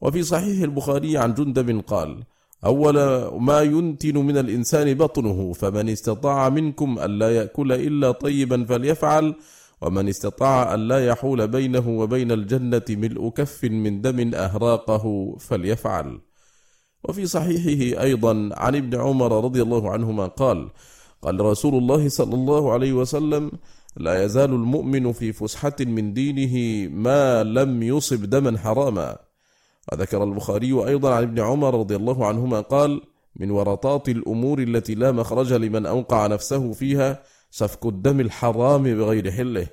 وفي 0.00 0.22
صحيح 0.22 0.62
البخاري 0.62 1.18
عن 1.18 1.34
جندب 1.34 1.80
قال 1.86 2.24
أول 2.64 2.96
ما 3.40 3.60
ينتن 3.60 4.16
من 4.18 4.36
الإنسان 4.38 4.94
بطنه 4.94 5.52
فمن 5.52 5.88
استطاع 5.88 6.48
منكم 6.48 6.98
ألا 6.98 7.36
يأكل 7.36 7.72
إلا 7.72 8.10
طيبا 8.10 8.64
فليفعل 8.64 9.34
ومن 9.82 10.08
استطاع 10.08 10.74
ألا 10.74 11.06
يحول 11.06 11.48
بينه 11.48 11.88
وبين 11.88 12.32
الجنة 12.32 12.84
ملء 12.90 13.28
كف 13.28 13.64
من 13.64 14.00
دم 14.00 14.34
أهراقه 14.34 15.36
فليفعل. 15.40 16.20
وفي 17.04 17.26
صحيحه 17.26 18.02
أيضا 18.02 18.50
عن 18.52 18.76
ابن 18.76 19.00
عمر 19.00 19.44
رضي 19.44 19.62
الله 19.62 19.90
عنهما 19.90 20.26
قال 20.26 20.68
قال 21.22 21.40
رسول 21.40 21.74
الله 21.74 22.08
صلى 22.08 22.34
الله 22.34 22.72
عليه 22.72 22.92
وسلم 22.92 23.52
لا 23.96 24.24
يزال 24.24 24.50
المؤمن 24.50 25.12
في 25.12 25.32
فسحة 25.32 25.76
من 25.80 26.12
دينه 26.12 26.88
ما 26.94 27.42
لم 27.44 27.82
يصب 27.82 28.30
دما 28.30 28.58
حراما. 28.58 29.23
وذكر 29.94 30.24
البخاري 30.24 30.72
أيضا 30.72 31.14
عن 31.14 31.22
ابن 31.22 31.40
عمر 31.40 31.78
رضي 31.78 31.96
الله 31.96 32.26
عنهما 32.26 32.60
قال 32.60 33.00
من 33.36 33.50
ورطات 33.50 34.08
الأمور 34.08 34.58
التي 34.58 34.94
لا 34.94 35.12
مخرج 35.12 35.52
لمن 35.52 35.86
أوقع 35.86 36.26
نفسه 36.26 36.72
فيها 36.72 37.22
سفك 37.50 37.86
الدم 37.86 38.20
الحرام 38.20 38.82
بغير 38.82 39.30
حله. 39.30 39.66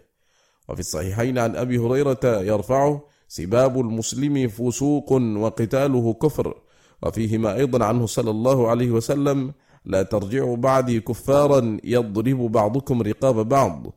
وفي 0.69 0.79
الصحيحين 0.79 1.37
عن 1.37 1.55
أبي 1.55 1.77
هريرة 1.77 2.19
يرفعه 2.23 3.03
سباب 3.27 3.79
المسلم 3.79 4.47
فسوق 4.47 5.11
وقتاله 5.11 6.13
كفر. 6.13 6.55
وفيهما 7.03 7.55
أيضا 7.55 7.85
عنه 7.85 8.05
صلى 8.05 8.31
الله 8.31 8.67
عليه 8.67 8.91
وسلم 8.91 9.53
لا 9.85 10.03
ترجعوا 10.03 10.57
بعدي 10.57 10.99
كفارا 10.99 11.77
يضرب 11.83 12.51
بعضكم 12.51 13.01
رقاب 13.01 13.49
بعض. 13.49 13.87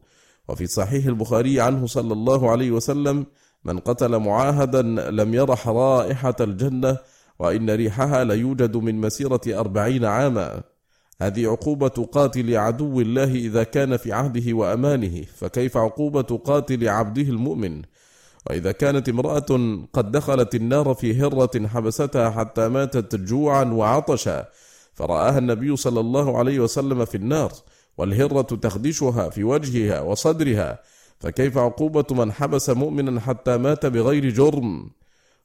وفي 0.48 0.66
صحيح 0.66 1.06
البخاري 1.06 1.60
عنه 1.60 1.86
صلى 1.86 2.12
الله 2.12 2.50
عليه 2.50 2.70
وسلم 2.70 3.26
من 3.64 3.78
قتل 3.78 4.18
معاهدا 4.18 4.82
لم 5.10 5.34
يرح 5.34 5.68
رائحة 5.68 6.36
الجنة 6.40 6.98
وإن 7.38 7.70
ريحها 7.70 8.24
ليوجد 8.24 8.76
من 8.76 9.00
مسيرة 9.00 9.40
أربعين 9.48 10.04
عاما. 10.04 10.62
هذه 11.22 11.50
عقوبة 11.50 11.88
قاتل 11.88 12.56
عدو 12.56 13.00
الله 13.00 13.34
إذا 13.34 13.62
كان 13.62 13.96
في 13.96 14.12
عهده 14.12 14.52
وأمانه 14.52 15.24
فكيف 15.36 15.76
عقوبة 15.76 16.40
قاتل 16.44 16.88
عبده 16.88 17.22
المؤمن؟ 17.22 17.82
وإذا 18.50 18.72
كانت 18.72 19.08
امرأة 19.08 19.80
قد 19.92 20.12
دخلت 20.12 20.54
النار 20.54 20.94
في 20.94 21.20
هرة 21.20 21.66
حبستها 21.66 22.30
حتى 22.30 22.68
ماتت 22.68 23.14
جوعا 23.14 23.64
وعطشا 23.64 24.44
فرآها 24.94 25.38
النبي 25.38 25.76
صلى 25.76 26.00
الله 26.00 26.38
عليه 26.38 26.60
وسلم 26.60 27.04
في 27.04 27.14
النار 27.14 27.52
والهرة 27.98 28.42
تخدشها 28.42 29.28
في 29.30 29.44
وجهها 29.44 30.00
وصدرها 30.00 30.78
فكيف 31.20 31.58
عقوبة 31.58 32.04
من 32.10 32.32
حبس 32.32 32.70
مؤمنا 32.70 33.20
حتى 33.20 33.56
مات 33.56 33.86
بغير 33.86 34.30
جرم؟ 34.30 34.90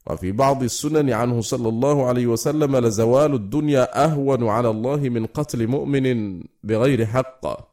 وفي 0.06 0.32
بعض 0.32 0.62
السنن 0.62 1.10
عنه 1.10 1.40
صلى 1.40 1.68
الله 1.68 2.06
عليه 2.06 2.26
وسلم 2.26 2.76
لزوال 2.76 3.34
الدنيا 3.34 4.04
أهون 4.04 4.48
على 4.48 4.70
الله 4.70 4.96
من 4.96 5.26
قتل 5.26 5.66
مؤمن 5.66 6.42
بغير 6.64 7.06
حق. 7.06 7.70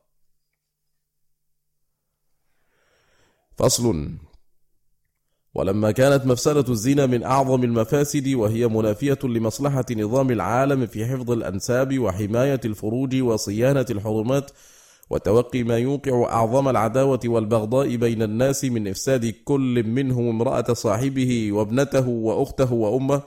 فصل 3.58 4.10
ولما 5.58 5.92
كانت 5.92 6.26
مفسدة 6.26 6.72
الزنا 6.74 7.06
من 7.06 7.24
أعظم 7.24 7.64
المفاسد 7.64 8.28
وهي 8.28 8.68
منافية 8.68 9.20
لمصلحة 9.24 9.86
نظام 9.92 10.32
العالم 10.32 10.86
في 10.86 11.06
حفظ 11.06 11.32
الأنساب 11.32 12.00
وحماية 12.00 12.60
الفروج 12.66 13.22
وصيانة 13.22 13.86
الحرمات 13.90 14.52
وتوقي 15.10 15.64
ما 15.64 15.78
يوقع 15.78 16.24
أعظم 16.24 16.68
العداوة 16.68 17.20
والبغضاء 17.26 17.96
بين 17.96 18.22
الناس 18.22 18.66
من 18.66 18.88
إفساد 18.88 19.26
كل 19.46 19.84
منهم 19.84 20.30
امرأة 20.30 20.74
صاحبه 20.74 21.52
وابنته 21.52 22.08
وأخته 22.08 22.74
وأمه. 22.74 23.22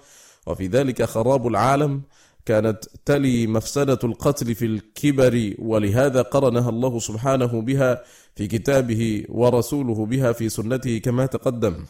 وفي 0.47 0.67
ذلك 0.67 1.03
خراب 1.03 1.47
العالم 1.47 2.03
كانت 2.47 2.85
تلي 3.05 3.47
مفسدة 3.47 3.99
القتل 4.05 4.55
في 4.55 4.65
الكبر 4.65 5.55
ولهذا 5.59 6.23
قرنها 6.23 6.71
الله 6.71 6.99
سبحانه 6.99 7.61
بها 7.63 8.05
في 8.37 8.47
كتابه 8.47 9.25
ورسوله 9.29 10.07
بها 10.07 10.33
في 10.33 10.49
سنته 10.49 10.99
كما 10.99 11.27
تقدم. 11.27 11.85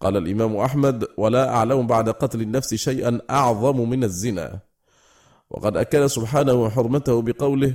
قال 0.00 0.16
الإمام 0.16 0.56
أحمد 0.56 1.04
ولا 1.16 1.48
أعلم 1.48 1.86
بعد 1.86 2.08
قتل 2.08 2.40
النفس 2.40 2.74
شيئا 2.74 3.20
أعظم 3.30 3.90
من 3.90 4.04
الزنا 4.04 4.58
وقد 5.50 5.76
أكد 5.76 6.06
سبحانه 6.06 6.68
حرمته 6.68 7.22
بقوله 7.22 7.74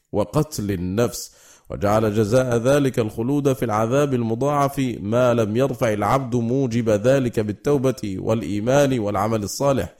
وقتل 0.11 0.71
النفس. 0.71 1.31
وجعل 1.69 2.15
جزاء 2.15 2.57
ذلك 2.57 2.99
الخلود 2.99 3.53
في 3.53 3.65
العذاب 3.65 4.13
المضاعف 4.13 4.79
ما 4.99 5.33
لم 5.33 5.57
يرفع 5.57 5.93
العبد 5.93 6.35
موجب 6.35 6.89
ذلك 6.89 7.39
بالتوبة 7.39 8.17
والإيمان 8.19 8.99
والعمل 8.99 9.43
الصالح. 9.43 9.93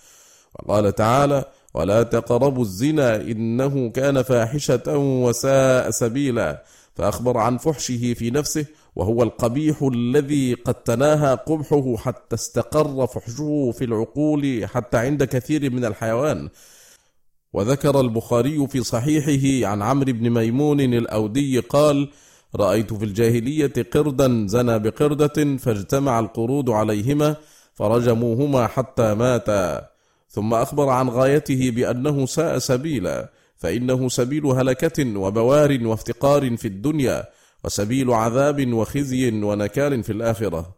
وقال 0.59 0.95
تعالى 0.95 1.45
ولا 1.73 2.03
تقربوا 2.03 2.63
الزنا 2.63 3.15
إنه 3.15 3.89
كان 3.89 4.21
فاحشة 4.21 4.97
وساء 4.97 5.89
سبيلا. 5.89 6.63
فأخبر 6.95 7.37
عن 7.37 7.57
فحشه 7.57 8.13
في 8.13 8.31
نفسه 8.31 8.65
وهو 8.95 9.23
القبيح 9.23 9.81
الذي 9.81 10.53
قد 10.53 10.73
تناهى 10.73 11.37
قبحه 11.45 11.97
حتى 11.97 12.35
استقر 12.35 13.07
فحشه 13.07 13.73
في 13.77 13.83
العقول 13.83 14.65
حتى 14.65 14.97
عند 14.97 15.23
كثير 15.23 15.71
من 15.71 15.85
الحيوان. 15.85 16.49
وذكر 17.53 17.99
البخاري 17.99 18.67
في 18.67 18.83
صحيحه 18.83 19.69
عن 19.71 19.81
عمرو 19.81 20.13
بن 20.13 20.29
ميمون 20.29 20.79
الأودي 20.81 21.59
قال 21.59 22.09
رأيت 22.55 22.93
في 22.93 23.05
الجاهلية 23.05 23.73
قردا 23.93 24.47
زنى 24.47 24.79
بقردة 24.79 25.57
فاجتمع 25.57 26.19
القرود 26.19 26.69
عليهما 26.69 27.35
فرجموهما 27.73 28.67
حتى 28.67 29.13
ماتا. 29.13 29.87
ثم 30.29 30.53
أخبر 30.53 30.89
عن 30.89 31.09
غايته 31.09 31.71
بأنه 31.71 32.25
ساء 32.25 32.57
سبيلا 32.57 33.31
فإنه 33.57 34.09
سبيل 34.09 34.45
هلكة 34.45 35.19
وبوار 35.19 35.79
وافتقار 35.87 36.57
في 36.57 36.67
الدنيا 36.67 37.23
وسبيل 37.63 38.11
عذاب 38.11 38.73
وخزي 38.73 39.43
ونكال 39.43 40.03
في 40.03 40.11
الآخرة. 40.11 40.75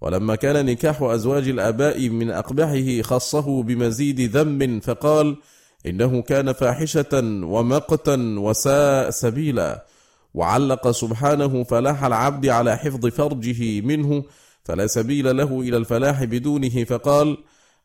ولما 0.00 0.34
كان 0.34 0.66
نكاح 0.66 1.02
أزواج 1.02 1.48
الآباء 1.48 2.08
من 2.08 2.30
أقبحه 2.30 3.02
خصه 3.02 3.62
بمزيد 3.62 4.20
ذنب 4.20 4.82
فقال 4.82 5.36
إنه 5.86 6.22
كان 6.22 6.52
فاحشة 6.52 7.20
ومقتا 7.44 8.36
وساء 8.38 9.10
سبيلا. 9.10 9.84
وعلق 10.34 10.90
سبحانه 10.90 11.64
فلاح 11.64 12.04
العبد 12.04 12.46
على 12.46 12.76
حفظ 12.76 13.06
فرجه 13.06 13.80
منه 13.80 14.24
فلا 14.64 14.86
سبيل 14.86 15.36
له 15.36 15.60
إلى 15.60 15.76
الفلاح 15.76 16.24
بدونه 16.24 16.84
فقال 16.84 17.36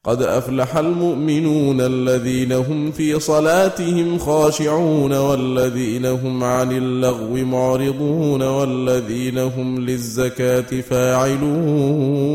قد 0.04 0.22
أفلح 0.22 0.78
المؤمنون 0.78 1.82
الذين 1.82 2.52
هم 2.52 2.92
في 2.92 3.20
صلاتهم 3.20 4.18
خاشعون 4.18 5.14
والذين 5.14 6.06
هم 6.06 6.44
عن 6.44 6.72
اللغو 6.72 7.36
معرضون 7.36 8.42
والذين 8.44 9.38
هم 9.38 9.80
للزكاة 9.80 10.82
فاعلون. 10.82 12.26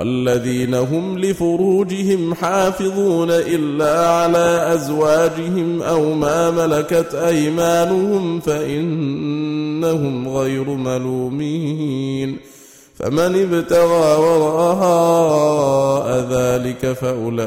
والذين 0.00 0.74
هم 0.74 1.18
لفروجهم 1.18 2.34
حافظون 2.34 3.30
إلا 3.30 4.08
على 4.08 4.74
أزواجهم 4.74 5.82
أو 5.82 6.14
ما 6.14 6.50
ملكت 6.50 7.14
أيمانهم 7.14 8.40
فإنهم 8.40 10.28
غير 10.28 10.64
ملومين 10.70 12.36
فمن 12.94 13.42
ابتغى 13.42 14.16
وراء 14.16 16.08
ذلك 16.30 16.92
فأولئك 16.92 17.42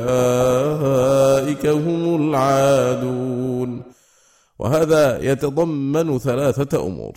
هم 1.65 2.15
العادون 2.15 3.81
وهذا 4.59 5.31
يتضمن 5.31 6.19
ثلاثة 6.19 6.87
أمور 6.87 7.13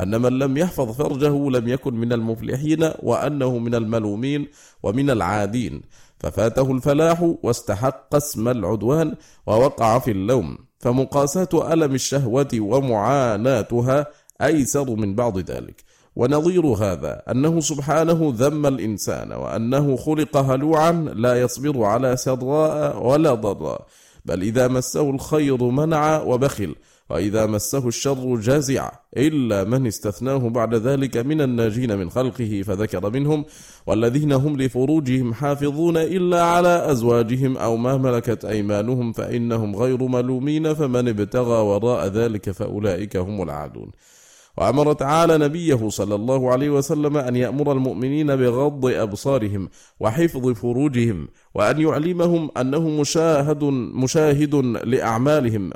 أن 0.00 0.22
من 0.22 0.38
لم 0.38 0.56
يحفظ 0.56 0.90
فرجه 0.90 1.50
لم 1.50 1.68
يكن 1.68 1.94
من 1.94 2.12
المفلحين 2.12 2.90
وأنه 3.02 3.58
من 3.58 3.74
الملومين 3.74 4.48
ومن 4.82 5.10
العادين. 5.10 5.82
ففاته 6.18 6.72
الفلاح 6.72 7.34
واستحق 7.42 8.14
اسم 8.14 8.48
العدوان 8.48 9.14
ووقع 9.46 9.98
في 9.98 10.10
اللوم. 10.10 10.58
فمقاساة 10.78 11.72
ألم 11.72 11.94
الشهوة 11.94 12.48
ومعاناتها 12.54 14.06
أيسر 14.42 14.90
من 14.90 15.14
بعض 15.14 15.38
ذلك. 15.38 15.84
ونظير 16.16 16.66
هذا 16.66 17.22
أنه 17.30 17.60
سبحانه 17.60 18.34
ذم 18.36 18.66
الإنسان 18.66 19.32
وأنه 19.32 19.96
خلق 19.96 20.36
هلوعا 20.36 20.92
لا 21.14 21.40
يصبر 21.40 21.84
على 21.84 22.16
سراء 22.16 23.06
ولا 23.06 23.34
ضراء. 23.34 23.86
بل 24.24 24.42
إذا 24.42 24.68
مسه 24.68 25.10
الخير 25.10 25.64
منع 25.64 26.22
وبخل. 26.22 26.74
وإذا 27.10 27.46
مسه 27.46 27.88
الشر 27.88 28.36
جازع 28.36 28.90
إلا 29.16 29.64
من 29.64 29.86
استثناه 29.86 30.48
بعد 30.48 30.74
ذلك 30.74 31.16
من 31.16 31.40
الناجين 31.40 31.98
من 31.98 32.10
خلقه 32.10 32.62
فذكر 32.66 33.10
منهم 33.10 33.44
والذين 33.86 34.32
هم 34.32 34.56
لفروجهم 34.56 35.34
حافظون 35.34 35.96
إلا 35.96 36.42
على 36.42 36.90
أزواجهم 36.90 37.56
أو 37.56 37.76
ما 37.76 37.96
ملكت 37.96 38.44
أيمانهم 38.44 39.12
فإنهم 39.12 39.76
غير 39.76 40.02
ملومين 40.02 40.74
فمن 40.74 41.08
ابتغى 41.08 41.62
وراء 41.62 42.06
ذلك 42.06 42.50
فأولئك 42.50 43.16
هم 43.16 43.42
العادون. 43.42 43.90
وأمر 44.58 44.92
تعالى 44.92 45.38
نبيه 45.38 45.88
صلى 45.88 46.14
الله 46.14 46.52
عليه 46.52 46.70
وسلم 46.70 47.16
أن 47.16 47.36
يأمر 47.36 47.72
المؤمنين 47.72 48.36
بغض 48.36 48.86
أبصارهم 48.86 49.68
وحفظ 50.00 50.48
فروجهم 50.52 51.28
وأن 51.54 51.80
يعلمهم 51.80 52.50
أنه 52.56 52.88
مشاهد 52.88 53.64
مشاهد 53.94 54.54
لأعمالهم 54.84 55.70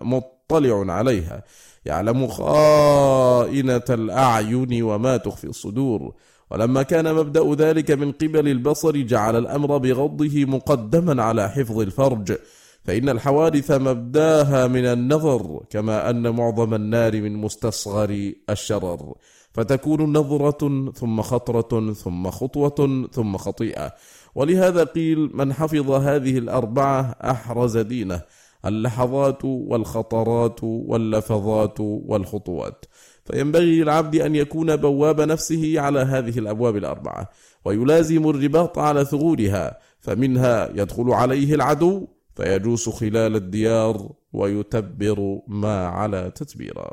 مطلع 0.51 0.93
عليها. 0.93 1.43
يعلم 1.87 2.27
خائنة 2.27 3.85
الأعين 3.91 4.83
وما 4.83 5.17
تخفي 5.17 5.45
الصدور. 5.45 6.15
ولما 6.51 6.83
كان 6.83 7.15
مبدأ 7.15 7.55
ذلك 7.55 7.91
من 7.91 8.13
قبل 8.13 8.49
البصر 8.49 8.97
جعل 8.97 9.37
الأمر 9.37 9.79
بغضه 9.79 10.45
مقدما 10.45 11.23
على 11.23 11.49
حفظ 11.49 11.81
الفرج. 11.81 12.37
فإن 12.85 13.09
الحوادث 13.09 13.71
مبداها 13.71 14.67
من 14.67 14.85
النظر 14.85 15.61
كما 15.71 16.11
أن 16.11 16.29
معظم 16.29 16.75
النار 16.75 17.21
من 17.21 17.37
مستصغر 17.37 18.33
الشرر. 18.51 19.15
فتكون 19.53 20.17
نظرة 20.17 20.93
ثم 20.93 21.23
خطرة 21.23 21.93
ثم 21.93 22.31
خطوة 22.31 23.09
ثم 23.13 23.37
خطيئة. 23.37 23.93
ولهذا 24.35 24.85
قيل 24.85 25.31
من 25.35 25.53
حفظ 25.53 25.91
هذه 25.91 26.39
الأربعة 26.39 27.17
أحرز 27.25 27.79
دينه. 27.79 28.21
اللحظات 28.65 29.45
والخطرات 29.45 30.65
واللفظات 30.65 31.81
والخطوات. 31.81 32.85
فينبغي 33.25 33.81
للعبد 33.81 34.17
أن 34.17 34.35
يكون 34.35 34.77
بواب 34.77 35.21
نفسه 35.21 35.81
على 35.81 36.01
هذه 36.01 36.39
الأبواب 36.39 36.77
الأربعة 36.77 37.31
ويلازم 37.65 38.29
الرباط 38.29 38.79
على 38.79 39.05
ثغورها 39.05 39.79
فمنها 40.01 40.71
يدخل 40.75 41.11
عليه 41.11 41.55
العدو 41.55 42.07
فيجوس 42.37 42.89
خلال 42.89 43.37
الديار 43.37 44.13
ويتبر 44.33 45.41
ما 45.49 45.87
على 45.87 46.33
تتبيرا. 46.35 46.91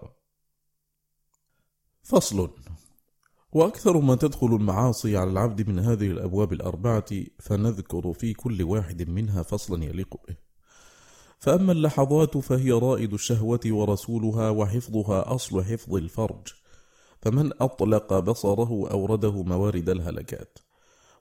فصل. 2.02 2.50
وأكثر 3.52 4.00
ما 4.00 4.16
تدخل 4.16 4.48
المعاصي 4.48 5.18
على 5.18 5.32
العبد 5.32 5.70
من 5.70 5.80
هذه 5.80 6.08
الأبواب 6.08 6.54
الأربعة 6.54 7.06
فنذكر 7.40 8.14
في 8.14 8.34
كل 8.34 8.64
واحد 8.64 9.10
منها 9.10 9.44
فصلا 9.44 9.84
يليق 9.84 10.16
به. 10.28 10.47
فأما 11.40 11.72
اللحظات 11.72 12.38
فهي 12.38 12.72
رائد 12.72 13.14
الشهوة 13.14 13.60
ورسولها 13.66 14.50
وحفظها 14.50 15.36
أصل 15.36 15.64
حفظ 15.64 15.96
الفرج. 15.96 16.48
فمن 17.22 17.52
أطلق 17.62 18.20
بصره 18.20 18.92
أورده 18.92 19.44
موارد 19.44 19.90
الهلكات. 19.90 20.58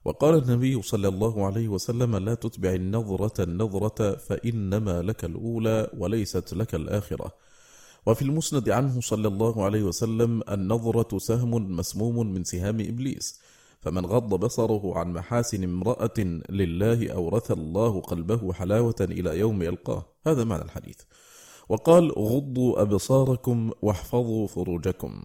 وقال 0.04 0.34
النبي 0.42 0.82
صلى 0.82 1.08
الله 1.08 1.46
عليه 1.46 1.68
وسلم 1.68 2.16
لا 2.16 2.34
تتبع 2.34 2.70
النظرة 2.74 3.42
النظرة 3.42 4.16
فإنما 4.16 5.02
لك 5.02 5.24
الأولى 5.24 5.90
وليست 5.98 6.54
لك 6.54 6.74
الآخرة. 6.74 7.32
وفي 8.06 8.22
المسند 8.22 8.70
عنه 8.70 9.00
صلى 9.00 9.28
الله 9.28 9.64
عليه 9.64 9.82
وسلم 9.82 10.42
النظرة 10.48 11.18
سهم 11.18 11.76
مسموم 11.76 12.32
من 12.32 12.44
سهام 12.44 12.80
إبليس. 12.80 13.40
فمن 13.80 14.06
غض 14.06 14.34
بصره 14.34 14.98
عن 14.98 15.12
محاسن 15.12 15.64
امرأة 15.64 16.18
لله 16.50 17.12
أورث 17.12 17.50
الله 17.50 18.00
قلبه 18.00 18.52
حلاوة 18.52 18.94
إلى 19.00 19.38
يوم 19.38 19.62
يلقاه. 19.62 20.06
هذا 20.26 20.44
معنى 20.44 20.62
الحديث. 20.62 20.96
وقال 21.68 22.12
غضوا 22.12 22.82
أبصاركم 22.82 23.70
واحفظوا 23.82 24.46
فروجكم. 24.46 25.22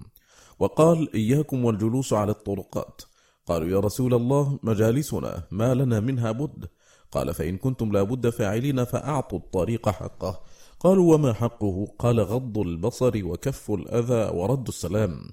وقال 0.60 1.14
إياكم 1.14 1.66
والجلوس 1.66 2.14
على 2.14 2.32
الطرقات. 2.32 3.02
قالوا 3.48 3.70
يا 3.70 3.80
رسول 3.80 4.14
الله 4.14 4.60
مجالسنا 4.64 5.44
ما 5.52 5.74
لنا 5.74 6.00
منها 6.00 6.32
بد. 6.32 6.70
قال 7.12 7.34
فإن 7.34 7.58
كنتم 7.58 7.92
لا 7.92 8.04
بد 8.04 8.30
فاعلين 8.30 8.84
فأعطوا 8.84 9.40
الطريق 9.40 9.90
حقه. 9.90 10.40
قالوا 10.80 11.14
وما 11.14 11.34
حقه؟ 11.34 11.88
قال 12.00 12.20
غض 12.20 12.58
البصر 12.58 13.26
وكف 13.26 13.72
الأذى 13.72 14.38
ورد 14.38 14.68
السلام. 14.68 15.30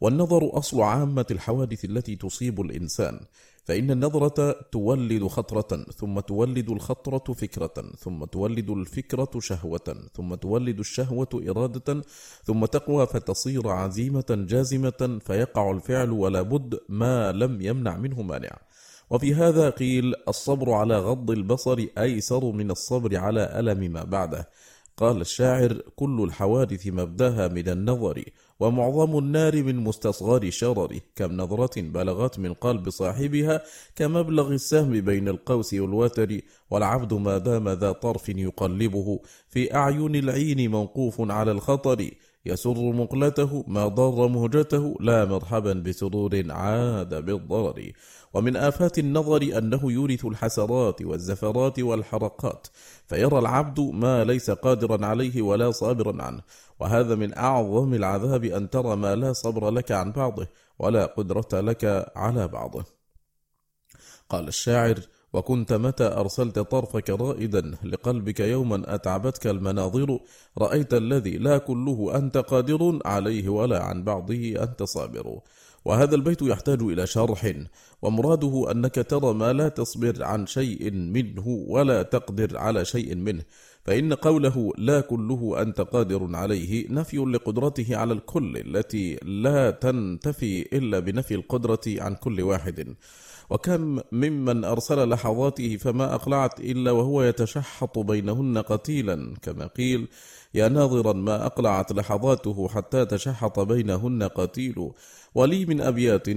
والنظر 0.00 0.58
أصل 0.58 0.80
عامة 0.80 1.26
الحوادث 1.30 1.84
التي 1.84 2.16
تصيب 2.16 2.60
الإنسان 2.60 3.20
فإن 3.68 3.90
النظرة 3.90 4.52
تولد 4.72 5.26
خطرة 5.26 5.84
ثم 5.96 6.20
تولد 6.20 6.70
الخطرة 6.70 7.34
فكرة 7.34 7.92
ثم 7.98 8.24
تولد 8.24 8.70
الفكرة 8.70 9.30
شهوة 9.38 10.08
ثم 10.14 10.34
تولد 10.34 10.78
الشهوة 10.78 11.28
إرادة 11.48 12.02
ثم 12.44 12.64
تقوى 12.64 13.06
فتصير 13.06 13.68
عزيمة 13.68 14.24
جازمة 14.30 15.18
فيقع 15.24 15.70
الفعل 15.70 16.10
ولا 16.10 16.42
بد 16.42 16.80
ما 16.88 17.32
لم 17.32 17.62
يمنع 17.62 17.96
منه 17.96 18.22
مانع. 18.22 18.58
وفي 19.10 19.34
هذا 19.34 19.70
قيل 19.70 20.14
الصبر 20.28 20.72
على 20.72 20.98
غض 20.98 21.30
البصر 21.30 21.86
أيسر 21.98 22.44
من 22.52 22.70
الصبر 22.70 23.16
على 23.16 23.60
ألم 23.60 23.92
ما 23.92 24.04
بعده. 24.04 24.48
قال 24.96 25.20
الشاعر 25.20 25.82
كل 25.96 26.24
الحوادث 26.24 26.86
مبدأها 26.86 27.48
من 27.48 27.68
النظر 27.68 28.24
ومعظم 28.60 29.18
النار 29.18 29.62
من 29.62 29.76
مستصغر 29.76 30.50
شرره 30.50 31.00
كم 31.16 31.32
نظرة 31.32 31.82
بلغت 31.82 32.38
من 32.38 32.54
قلب 32.54 32.90
صاحبها 32.90 33.62
كمبلغ 33.96 34.52
السهم 34.52 35.00
بين 35.00 35.28
القوس 35.28 35.74
والوتر 35.74 36.40
والعبد 36.70 37.14
ما 37.14 37.38
دام 37.38 37.68
ذا 37.68 37.92
طرف 37.92 38.28
يقلبه 38.28 39.20
في 39.48 39.74
أعين 39.74 40.16
العين 40.16 40.70
موقوف 40.70 41.30
على 41.30 41.52
الخطر 41.52 42.10
يسر 42.46 42.92
مقلته 42.92 43.64
ما 43.66 43.88
ضر 43.88 44.28
مهجته 44.28 44.96
لا 45.00 45.24
مرحبا 45.24 45.72
بسرور 45.72 46.42
عاد 46.50 47.24
بالضرر. 47.24 47.92
ومن 48.34 48.56
آفات 48.56 48.98
النظر 48.98 49.42
أنه 49.58 49.92
يورث 49.92 50.24
الحسرات 50.24 51.02
والزفرات 51.02 51.80
والحرقات 51.80 52.66
فيرى 53.06 53.38
العبد 53.38 53.80
ما 53.80 54.24
ليس 54.24 54.50
قادرا 54.50 55.06
عليه 55.06 55.42
ولا 55.42 55.70
صابرا 55.70 56.22
عنه 56.22 56.42
وهذا 56.80 57.14
من 57.14 57.38
أعظم 57.38 57.94
العذاب 57.94 58.44
أن 58.44 58.70
ترى 58.70 58.96
ما 58.96 59.14
لا 59.14 59.32
صبر 59.32 59.70
لك 59.70 59.92
عن 59.92 60.12
بعضه 60.12 60.46
ولا 60.78 61.06
قدرة 61.06 61.60
لك 61.60 62.12
على 62.16 62.48
بعضه. 62.48 62.84
قال 64.28 64.48
الشاعر 64.48 65.00
وكنت 65.32 65.72
متى 65.72 66.04
أرسلت 66.04 66.58
طرفك 66.58 67.10
رائدا 67.10 67.60
لقلبك 67.82 68.40
يوما 68.40 68.94
أتعبتك 68.94 69.46
المناظر 69.46 70.20
رأيت 70.58 70.94
الذي 70.94 71.38
لا 71.38 71.58
كله 71.58 72.16
أنت 72.16 72.36
قادر 72.36 72.98
عليه 73.04 73.48
ولا 73.48 73.82
عن 73.82 74.04
بعضه 74.04 74.54
أنت 74.62 74.82
صابر 74.82 75.40
وهذا 75.84 76.14
البيت 76.14 76.42
يحتاج 76.42 76.82
إلى 76.82 77.06
شرح 77.06 77.52
ومراده 78.02 78.70
أنك 78.70 78.94
ترى 78.94 79.34
ما 79.34 79.52
لا 79.52 79.68
تصبر 79.68 80.24
عن 80.24 80.46
شيء 80.46 80.90
منه 80.90 81.48
ولا 81.48 82.02
تقدر 82.02 82.58
على 82.58 82.84
شيء 82.84 83.14
منه 83.14 83.42
فإن 83.84 84.12
قوله 84.12 84.72
لا 84.78 85.00
كله 85.00 85.62
أنت 85.62 85.80
قادر 85.80 86.36
عليه 86.36 86.86
نفي 86.90 87.16
لقدرته 87.16 87.96
على 87.96 88.12
الكل 88.12 88.56
التي 88.56 89.18
لا 89.22 89.70
تنتفي 89.70 90.62
إلا 90.72 90.98
بنفي 90.98 91.34
القدرة 91.34 91.80
عن 91.86 92.14
كل 92.14 92.42
واحد. 92.42 92.94
وكم 93.50 94.00
ممن 94.12 94.64
أرسل 94.64 95.08
لحظاته 95.08 95.76
فما 95.76 96.14
أقلعت 96.14 96.60
إلا 96.60 96.90
وهو 96.90 97.22
يتشحط 97.22 97.98
بينهن 97.98 98.58
قتيلا 98.58 99.34
كما 99.42 99.66
قيل 99.66 100.08
يا 100.54 100.68
ناظرا 100.68 101.12
ما 101.12 101.46
أقلعت 101.46 101.92
لحظاته 101.92 102.68
حتى 102.68 103.04
تشحط 103.04 103.60
بينهن 103.60 104.22
قتيل. 104.22 104.90
ولي 105.34 105.66
من 105.66 105.80
أبيات 105.80 106.28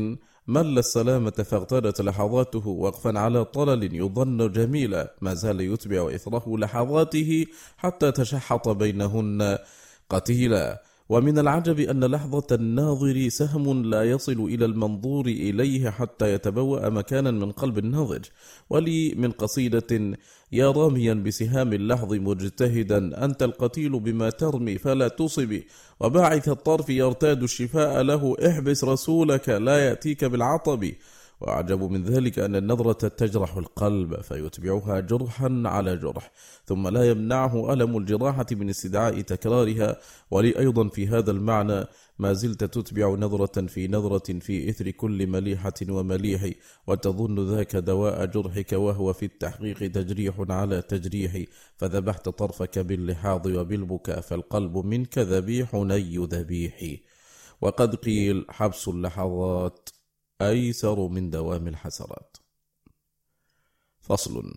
مل 0.47 0.77
السلامة 0.77 1.31
فاغتدت 1.31 2.01
لحظاته 2.01 2.67
وقفا 2.67 3.19
على 3.19 3.45
طلل 3.45 3.95
يظن 3.95 4.51
جميلا. 4.51 5.15
ما 5.21 5.33
زال 5.33 5.61
يتبع 5.61 6.15
إثره 6.15 6.57
لحظاته 6.57 7.45
حتى 7.77 8.11
تشحط 8.11 8.69
بينهن 8.69 9.57
قتيلا. 10.09 10.83
ومن 11.09 11.39
العجب 11.39 11.79
أن 11.79 12.03
لحظة 12.03 12.47
الناظر 12.51 13.29
سهم 13.29 13.83
لا 13.83 14.03
يصل 14.03 14.39
إلى 14.39 14.65
المنظور 14.65 15.25
إليه 15.25 15.89
حتى 15.89 16.33
يتبوأ 16.33 16.89
مكانا 16.89 17.31
من 17.31 17.51
قلب 17.51 17.77
الناظر 17.77 18.21
ولي 18.69 19.15
من 19.15 19.31
قصيدة 19.31 20.17
يا 20.53 20.71
راميا 20.71 21.13
بسهام 21.13 21.73
اللحظ 21.73 22.13
مجتهدا 22.13 23.25
أنت 23.25 23.43
القتيل 23.43 23.99
بما 23.99 24.29
ترمي 24.29 24.77
فلا 24.77 25.07
تصب. 25.07 25.59
وباعث 25.99 26.49
الطرف 26.49 26.89
يرتاد 26.89 27.43
الشفاء 27.43 28.01
له 28.01 28.35
احبس 28.47 28.83
رسولك 28.83 29.49
لا 29.49 29.87
يأتيك 29.87 30.25
بالعطب. 30.25 30.91
وأعجب 31.41 31.83
من 31.83 32.03
ذلك 32.03 32.39
أن 32.39 32.55
النظرة 32.55 33.07
تجرح 33.07 33.57
القلب 33.57 34.21
فيتبعها 34.21 34.99
جرحا 34.99 35.63
على 35.65 35.97
جرح 35.97 36.31
ثم 36.65 36.87
لا 36.87 37.09
يمنعه 37.09 37.73
ألم 37.73 37.97
الجراحة 37.97 38.45
من 38.51 38.69
استدعاء 38.69 39.21
تكرارها. 39.21 39.97
ولي 40.31 40.59
أيضا 40.59 40.87
في 40.87 41.07
هذا 41.07 41.31
المعنى 41.31 41.85
ما 42.19 42.33
زلت 42.33 42.63
تتبع 42.63 43.09
نظرة 43.09 43.67
في 43.67 43.87
نظرة 43.87 44.39
في 44.39 44.69
إثر 44.69 44.91
كل 44.91 45.27
مليحة 45.27 45.73
ومليح 45.89 46.49
وتظن 46.87 47.55
ذاك 47.55 47.75
دواء 47.75 48.25
جرحك 48.25 48.73
وهو 48.73 49.13
في 49.13 49.25
التحقيق 49.25 49.91
تجريح 49.91 50.35
على 50.49 50.81
تجريح 50.81 51.43
فذبحت 51.77 52.29
طرفك 52.29 52.79
باللحاظ 52.79 53.47
وبالبكاء 53.47 54.21
فالقلب 54.21 54.77
منك 54.77 55.17
ذبيح 55.17 55.73
ني 55.73 56.17
ذبيح 56.17 56.95
وقد 57.61 57.95
قيل 57.95 58.45
حبس 58.49 58.87
اللحظات. 58.87 59.89
أيسر 60.49 61.07
من 61.07 61.29
دوام 61.29 61.67
الحسرات. 61.67 62.37
فصل 63.99 64.53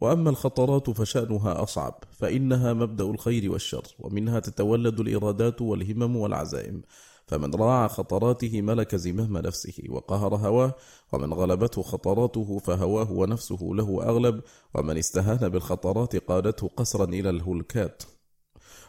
وأما 0.00 0.30
الخطرات 0.30 0.90
فشأنها 0.90 1.62
أصعب، 1.62 2.04
فإنها 2.10 2.72
مبدأ 2.72 3.04
الخير 3.04 3.52
والشر، 3.52 3.86
ومنها 3.98 4.40
تتولد 4.40 5.00
الإرادات 5.00 5.62
والهمم 5.62 6.16
والعزائم، 6.16 6.82
فمن 7.26 7.54
راعى 7.54 7.88
خطراته 7.88 8.62
ملك 8.62 8.94
زمام 8.94 9.38
نفسه 9.38 9.74
وقهر 9.88 10.34
هواه، 10.34 10.74
ومن 11.12 11.32
غلبته 11.32 11.82
خطراته 11.82 12.58
فهواه 12.58 13.12
ونفسه 13.12 13.58
له 13.62 14.02
أغلب، 14.02 14.42
ومن 14.74 14.96
استهان 14.96 15.48
بالخطرات 15.48 16.16
قادته 16.16 16.68
قسرا 16.68 17.04
إلى 17.04 17.30
الهلكات. 17.30 18.02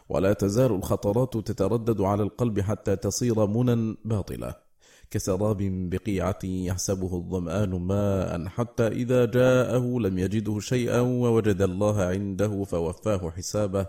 ولا 0.08 0.32
تزال 0.32 0.72
الخطرات 0.72 1.36
تتردد 1.36 2.00
على 2.00 2.22
القلب 2.22 2.60
حتى 2.60 2.96
تصير 2.96 3.46
منى 3.46 3.96
باطلة 4.04 4.71
كسراب 5.12 5.58
بقيعة 5.90 6.38
يحسبه 6.44 7.16
الظمآن 7.16 7.70
ماء 7.70 8.46
حتى 8.46 8.86
إذا 8.86 9.24
جاءه 9.24 9.98
لم 10.00 10.18
يجده 10.18 10.60
شيئا 10.60 11.00
ووجد 11.00 11.62
الله 11.62 12.02
عنده 12.02 12.64
فوفاه 12.64 13.30
حسابه. 13.30 13.86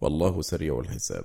والله 0.00 0.42
سريع 0.42 0.80
الحساب. 0.80 1.24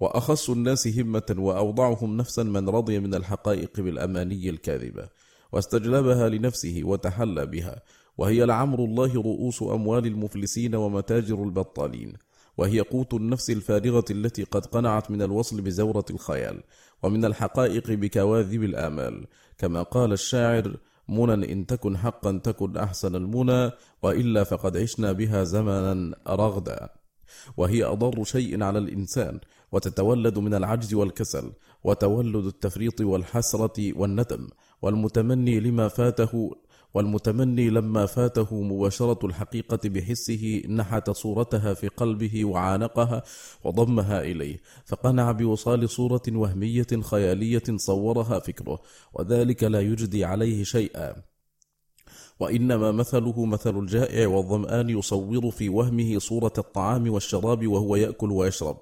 وأخص 0.00 0.50
الناس 0.50 0.88
همة 0.88 1.34
وأوضعهم 1.38 2.16
نفسا 2.16 2.42
من 2.42 2.68
رضي 2.68 3.00
من 3.00 3.14
الحقائق 3.14 3.80
بالأماني 3.80 4.50
الكاذبة 4.50 5.08
واستجلبها 5.52 6.28
لنفسه 6.28 6.80
وتحلى 6.84 7.46
بها. 7.46 7.82
وهي 8.18 8.44
لعمر 8.44 8.84
الله 8.84 9.14
رؤوس 9.14 9.62
أموال 9.62 10.06
المفلسين 10.06 10.74
ومتاجر 10.74 11.42
البطالين. 11.42 12.12
وهي 12.58 12.80
قوت 12.80 13.14
النفس 13.14 13.50
الفارغة 13.50 14.04
التي 14.10 14.42
قد 14.44 14.66
قنعت 14.66 15.10
من 15.10 15.22
الوصل 15.22 15.60
بزورة 15.60 16.04
الخيال. 16.10 16.62
ومن 17.02 17.24
الحقائق 17.24 17.90
بكواذب 17.90 18.62
الآمال. 18.62 19.26
كما 19.58 19.82
قال 19.82 20.12
الشاعر 20.12 20.76
منى 21.08 21.52
إن 21.52 21.66
تكن 21.66 21.98
حقا 21.98 22.40
تكن 22.44 22.76
أحسن 22.76 23.16
المنى 23.16 23.70
وإلا 24.02 24.44
فقد 24.44 24.76
عشنا 24.76 25.12
بها 25.12 25.44
زمنا 25.44 26.14
رغدا. 26.28 26.88
وهي 27.56 27.84
أضر 27.84 28.24
شيء 28.24 28.62
على 28.62 28.78
الإنسان 28.78 29.40
وتتولد 29.72 30.38
من 30.38 30.54
العجز 30.54 30.94
والكسل 30.94 31.52
وتولد 31.84 32.46
التفريط 32.46 33.00
والحسرة 33.00 33.98
والندم 33.98 34.48
والمتمني 34.82 35.60
لما 35.60 35.88
فاته 35.88 36.52
والمتمني 36.94 37.70
لما 37.70 38.06
فاته 38.06 38.62
مباشرة 38.62 39.26
الحقيقة 39.26 39.78
بحسه 39.84 40.62
نحت 40.68 41.10
صورتها 41.10 41.74
في 41.74 41.88
قلبه 41.88 42.44
وعانقها 42.44 43.22
وضمها 43.64 44.22
إليه. 44.22 44.60
فقنع 44.86 45.32
بوصال 45.32 45.90
صورة 45.90 46.22
وهمية 46.28 46.86
خيالية 47.02 47.62
صورها 47.76 48.38
فكره 48.38 48.80
وذلك 49.12 49.64
لا 49.64 49.80
يجدي 49.80 50.24
عليه 50.24 50.64
شيئا. 50.64 51.14
وإنما 52.40 52.92
مثله 52.92 53.44
مثل 53.44 53.78
الجائع 53.78 54.28
والظمآن 54.28 54.90
يصور 54.90 55.50
في 55.50 55.68
وهمه 55.68 56.18
صورة 56.18 56.52
الطعام 56.58 57.10
والشراب 57.10 57.66
وهو 57.66 57.96
يأكل 57.96 58.30
ويشرب. 58.30 58.76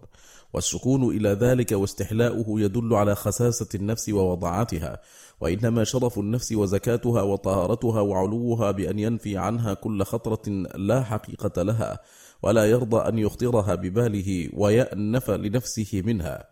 والسكون 0.52 1.16
إلى 1.16 1.28
ذلك 1.28 1.72
واستحلاؤه 1.72 2.60
يدل 2.60 2.94
على 2.94 3.14
خساسة 3.14 3.68
النفس 3.74 4.08
ووضعاتها 4.08 5.00
وإنما 5.40 5.84
شرف 5.84 6.18
النفس 6.18 6.52
وزكاتها 6.52 7.22
وطهارتها 7.22 8.00
وعلوها 8.00 8.70
بأن 8.70 8.98
ينفي 8.98 9.36
عنها 9.36 9.74
كل 9.74 10.02
خطرة 10.02 10.48
لا 10.74 11.02
حقيقة 11.02 11.62
لها 11.62 11.98
ولا 12.42 12.64
يرضى 12.64 13.08
أن 13.08 13.18
يخطرها 13.18 13.74
بباله 13.74 14.48
ويأنف 14.52 15.30
لنفسه 15.30 16.02
منها. 16.04 16.44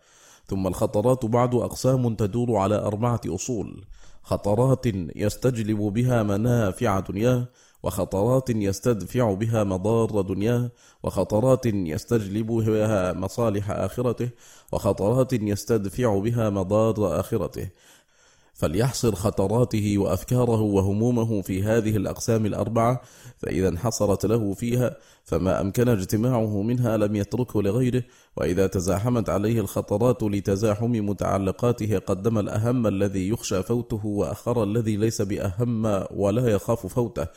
ثم 0.47 0.67
الخطرات 0.67 1.25
بعد 1.25 1.55
أقسام 1.55 2.15
تدور 2.15 2.55
على 2.55 2.75
أربعة 2.75 3.21
أصول. 3.27 3.85
خطرات 4.23 4.85
يستجلب 5.15 5.79
بها 5.79 6.23
منافع 6.23 6.99
دنياه 6.99 7.47
وخطرات 7.83 8.49
يستدفع 8.49 9.33
بها 9.33 9.63
مضار 9.63 10.21
دنياه 10.21 10.69
وخطرات 11.03 11.65
يستجلب 11.65 12.47
بها 12.47 13.13
مصالح 13.13 13.71
آخرته 13.71 14.29
وخطرات 14.71 15.33
يستدفع 15.33 16.19
بها 16.19 16.49
مضار 16.49 17.19
آخرته. 17.19 17.69
فليحصر 18.53 19.15
خطراته 19.15 19.97
وأفكاره 19.97 20.61
وهمومه 20.61 21.41
في 21.41 21.63
هذه 21.63 21.97
الأقسام 21.97 22.45
الأربعة 22.45 23.01
فإذا 23.37 23.69
انحصرت 23.69 24.25
له 24.25 24.53
فيها 24.53 24.95
فما 25.23 25.61
أمكن 25.61 25.89
اجتماعه 25.89 26.61
منها 26.61 26.97
لم 26.97 27.15
يتركه 27.15 27.61
لغيره. 27.61 28.03
وإذا 28.37 28.67
تزاحمت 28.67 29.29
عليه 29.29 29.59
الخطرات 29.59 30.23
لتزاحم 30.23 30.91
متعلقاته 30.91 31.97
قدم 31.97 32.39
الأهم 32.39 32.87
الذي 32.87 33.29
يخشى 33.29 33.63
فوته 33.63 34.05
وأخر 34.05 34.63
الذي 34.63 34.97
ليس 34.97 35.21
بأهم 35.21 36.05
ولا 36.11 36.47
يخاف 36.47 36.87
فوته. 36.87 37.27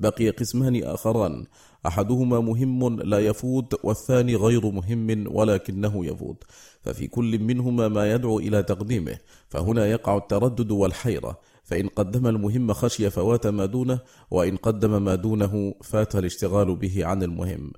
بقي 0.00 0.30
قسمان 0.30 0.84
آخران. 0.84 1.44
أحدهما 1.86 2.40
مهم 2.40 3.00
لا 3.00 3.18
يفوت 3.18 3.84
والثاني 3.84 4.36
غير 4.36 4.70
مهم 4.70 5.36
ولكنه 5.36 6.06
يفوت. 6.06 6.44
ففي 6.80 7.06
كل 7.06 7.38
منهما 7.38 7.88
ما 7.88 8.12
يدعو 8.12 8.38
إلى 8.38 8.62
تقديمه. 8.62 9.18
فهنا 9.48 9.86
يقع 9.86 10.16
التردد 10.16 10.70
والحيرة. 10.70 11.38
فإن 11.64 11.88
قدم 11.88 12.26
المهم 12.26 12.72
خشي 12.72 13.10
فوات 13.10 13.46
ما 13.46 13.66
دونه 13.66 13.98
وإن 14.30 14.56
قدم 14.56 15.02
ما 15.02 15.14
دونه 15.14 15.74
فات 15.82 16.16
الاشتغال 16.16 16.76
به 16.76 17.06
عن 17.06 17.22
المهم. 17.22 17.72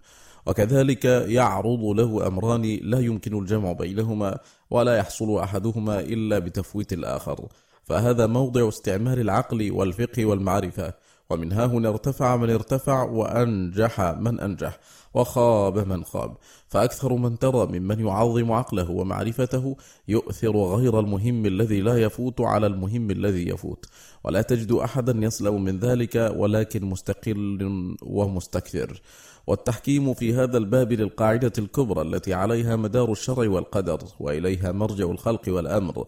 وكذلك 0.47 1.05
يعرض 1.05 1.85
له 1.85 2.27
أمران 2.27 2.79
لا 2.83 3.01
يمكن 3.01 3.39
الجمع 3.39 3.73
بينهما 3.73 4.39
ولا 4.71 4.97
يحصل 4.97 5.39
أحدهما 5.39 6.01
إلا 6.01 6.39
بتفويت 6.39 6.93
الآخر. 6.93 7.49
فهذا 7.85 8.27
موضع 8.27 8.69
استعمال 8.69 9.21
العقل 9.21 9.73
والفقه 9.73 10.25
والمعرفة. 10.25 10.93
ومن 11.31 11.53
ها 11.53 11.67
هنا 11.67 11.89
ارتفع 11.89 12.37
من 12.37 12.51
ارتفع 12.51 13.03
وأنجح 13.03 14.01
من 14.01 14.41
أنجح 14.41 14.79
وخاب 15.15 15.79
من 15.79 16.05
خاب. 16.05 16.37
فأكثر 16.69 17.15
من 17.15 17.39
ترى 17.39 17.67
ممن 17.79 18.07
يعظم 18.07 18.53
عقله 18.53 18.91
ومعرفته 18.91 19.77
يؤثر 20.09 20.57
غير 20.57 21.01
المهم 21.01 21.47
الذي 21.47 21.81
لا 21.81 21.99
يفوت 22.03 22.41
على 22.41 22.67
المهم 22.67 23.11
الذي 23.11 23.49
يفوت. 23.49 23.87
ولا 24.25 24.43
تجد 24.43 24.73
أحدا 24.73 25.27
يسلم 25.27 25.65
من 25.65 25.79
ذلك 25.79 26.33
ولكن 26.37 26.85
مستقل 26.85 27.97
ومستكثر. 28.03 29.03
والتحكيم 29.47 30.15
في 30.15 30.35
هذا 30.35 30.59
الباب 30.59 30.93
للقاعدة 30.93 31.53
الكبرى 31.59 32.03
التي 32.03 32.35
عليها 32.35 32.77
مدار 32.77 33.13
الشرع 33.13 33.49
والقدر 33.49 33.99
وإليها 34.21 34.73
مرجع 34.73 35.05
الخلق 35.05 35.43
والأمر. 35.49 36.07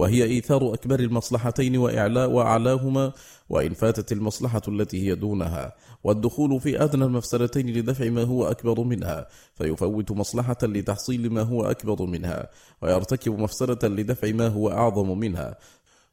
وهي 0.00 0.24
إيثار 0.24 0.74
أكبر 0.74 1.00
المصلحتين 1.00 1.76
وإعلاء 1.76 2.30
وأعلاهما 2.30 3.12
وإن 3.48 3.74
فاتت 3.74 4.12
المصلحة 4.12 4.62
التي 4.68 5.08
هي 5.08 5.14
دونها. 5.14 5.72
والدخول 6.04 6.60
في 6.60 6.84
أدنى 6.84 7.04
المفسدتين 7.04 7.66
لدفع 7.66 8.08
ما 8.08 8.22
هو 8.22 8.50
أكبر 8.50 8.80
منها 8.80 9.26
فيفوت 9.54 10.10
مصلحة 10.10 10.56
لتحصيل 10.62 11.32
ما 11.32 11.42
هو 11.42 11.64
أكبر 11.64 12.06
منها 12.06 12.50
ويرتكب 12.82 13.38
مفسدة 13.38 13.88
لدفع 13.88 14.32
ما 14.32 14.48
هو 14.48 14.70
أعظم 14.70 15.18
منها. 15.18 15.58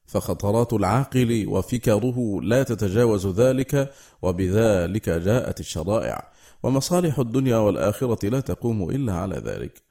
فخطرات 0.05 0.73
العاقل 0.73 1.45
وفكره 1.47 2.41
لا 2.41 2.63
تتجاوز 2.63 3.27
ذلك 3.27 3.91
وبذلك 4.21 5.09
جاءت 5.09 5.59
الشرائع. 5.59 6.31
ومصالح 6.63 7.19
الدنيا 7.19 7.57
والآخرة 7.57 8.29
لا 8.29 8.39
تقوم 8.39 8.89
إلا 8.89 9.13
على 9.13 9.35
ذلك. 9.35 9.86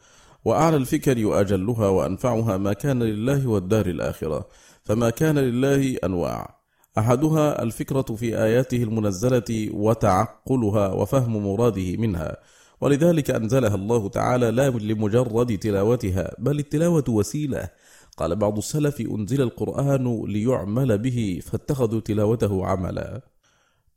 وأعلى 0.46 0.76
الفكر 0.76 1.26
وأجلها 1.26 1.88
وأنفعها 1.88 2.56
ما 2.56 2.72
كان 2.72 3.02
لله 3.02 3.46
والدار 3.48 3.86
الآخرة 3.86 4.48
فما 4.84 5.10
كان 5.10 5.38
لله 5.38 5.96
أنواع. 6.04 6.60
أحدها 6.98 7.62
الفكرة 7.62 8.02
في 8.02 8.42
آياته 8.42 8.82
المنزلة 8.82 9.70
وتعقلها 9.72 10.92
وفهم 10.92 11.36
مراده 11.46 11.96
منها. 11.96 12.36
ولذلك 12.80 13.30
أنزلها 13.30 13.74
الله 13.74 14.08
تعالى 14.08 14.50
لا 14.50 14.68
لمجرد 14.70 15.58
تلاوتها 15.58 16.34
بل 16.38 16.58
التلاوة 16.58 17.04
وسيلة. 17.08 17.68
قال 18.16 18.36
بعض 18.36 18.56
السلف 18.58 19.00
أنزل 19.00 19.42
القرآن 19.42 20.24
ليعمل 20.26 20.98
به 20.98 21.40
فاتخذوا 21.42 22.00
تلاوته 22.00 22.66
عملا. 22.66 23.35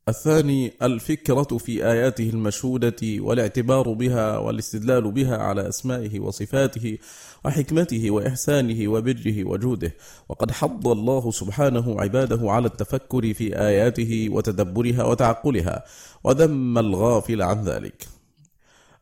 الثاني 0.09 0.73
الفكرة 0.81 1.57
في 1.57 1.85
آياته 1.85 2.29
المشهودة 2.29 2.95
والاعتبار 3.03 3.93
بها 3.93 4.37
والاستدلال 4.37 5.11
بها 5.11 5.37
على 5.37 5.69
أسمائه 5.69 6.19
وصفاته 6.19 6.97
وحكمته 7.45 8.11
وإحسانه 8.11 8.91
وبره 8.91 9.43
وجوده. 9.43 9.95
وقد 10.29 10.51
حض 10.51 10.87
الله 10.87 11.31
سبحانه 11.31 12.01
عباده 12.01 12.51
على 12.51 12.67
التفكر 12.67 13.33
في 13.33 13.59
آياته 13.59 14.29
وتدبرها 14.31 15.03
وتعقلها 15.03 15.83
وذم 16.23 16.77
الغافل 16.77 17.41
عن 17.41 17.63
ذلك. 17.63 18.07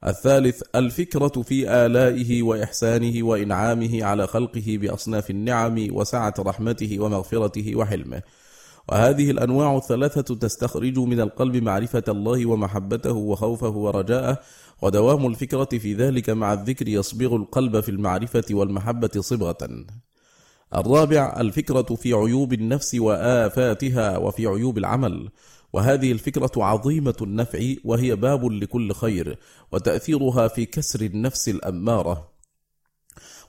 الثالث 0.07 0.61
الفكرة 0.75 1.41
في 1.41 1.69
آلائه 1.85 2.43
وإحسانه 2.43 3.23
وإنعامه 3.23 4.03
على 4.03 4.27
خلقه 4.27 4.77
بأصناف 4.81 5.29
النعم 5.29 5.87
وسعة 5.91 6.33
رحمته 6.39 6.99
ومغفرته 6.99 7.75
وحلمه. 7.75 8.21
وهذه 8.89 9.31
الأنواع 9.31 9.77
الثلاثة 9.77 10.35
تستخرج 10.35 10.99
من 10.99 11.19
القلب 11.19 11.55
معرفة 11.55 12.03
الله 12.07 12.45
ومحبته 12.45 13.13
وخوفه 13.13 13.69
ورجاءه 13.69 14.39
ودوام 14.81 15.25
الفكرة 15.25 15.77
في 15.77 15.93
ذلك 15.93 16.29
مع 16.29 16.53
الذكر 16.53 16.87
يصبغ 16.87 17.35
القلب 17.35 17.79
في 17.79 17.89
المعرفة 17.89 18.45
والمحبة 18.51 19.11
صبغة. 19.19 19.85
الرابع 20.75 21.35
الفكرة 21.39 21.95
في 21.95 22.13
عيوب 22.13 22.53
النفس 22.53 22.95
وآفاتها 22.95 24.17
وفي 24.17 24.47
عيوب 24.47 24.77
العمل، 24.77 25.29
وهذه 25.73 26.11
الفكرة 26.11 26.51
عظيمة 26.57 27.15
النفع 27.21 27.59
وهي 27.83 28.15
باب 28.15 28.45
لكل 28.45 28.93
خير، 28.93 29.37
وتأثيرها 29.71 30.47
في 30.47 30.65
كسر 30.65 31.01
النفس 31.01 31.49
الأمارة، 31.49 32.36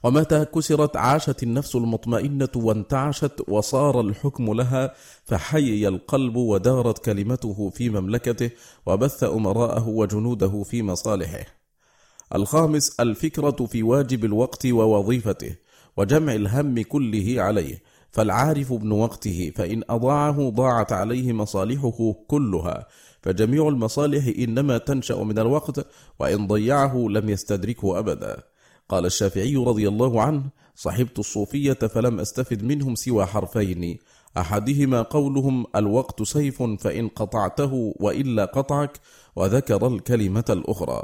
ومتى 0.05 0.45
كسرت 0.45 0.97
عاشت 0.97 1.43
النفس 1.43 1.77
المطمئنة 1.77 2.49
وانتعشت 2.57 3.45
وصار 3.49 4.01
الحكم 4.01 4.53
لها 4.53 4.95
فحيي 5.25 5.89
القلب 5.89 6.37
ودارت 6.37 7.05
كلمته 7.05 7.71
في 7.71 7.91
مملكته 7.91 8.51
وبث 8.87 9.25
أمراءه 9.25 9.89
وجنوده 9.89 10.63
في 10.63 10.83
مصالحه. 10.83 11.45
الخامس 12.35 13.01
الفكرة 13.01 13.67
في 13.67 13.83
واجب 13.83 14.25
الوقت 14.25 14.67
ووظيفته 14.67 15.57
وجمع 15.97 16.35
الهم 16.35 16.83
كله 16.83 17.35
عليه 17.43 17.83
فالعارف 18.11 18.73
ابن 18.73 18.93
وقته 18.93 19.53
فإن 19.57 19.83
أضاعه 19.91 20.51
ضاعت 20.51 20.93
عليه 20.93 21.33
مصالحه 21.33 22.15
كلها 22.29 22.87
فجميع 23.23 23.69
المصالح 23.69 24.27
إنما 24.39 24.79
تنشأ 24.79 25.15
من 25.15 25.39
الوقت 25.39 25.87
وإن 26.19 26.47
ضيعه 26.47 27.07
لم 27.11 27.29
يستدركه 27.29 27.99
أبدا 27.99 28.43
قال 28.88 29.07
الشافعي 29.07 29.57
رضي 29.57 29.88
الله 29.88 30.22
عنه 30.22 30.42
صحبت 30.77 31.18
الصوفية 31.18 31.72
فلم 31.72 32.20
أستفد 32.20 32.62
منهم 32.62 32.94
سوى 32.94 33.27
حرفين 33.27 33.98
أحدهما 34.38 35.03
قولهم 35.03 35.66
الوقت 35.77 36.22
سيف 36.22 36.62
فإن 36.62 37.09
قطعته 37.09 37.94
وإلا 38.01 38.44
قطعك 38.44 39.01
وذكر 39.37 39.87
الكلمة 39.87 40.44
الأخرى. 40.51 41.03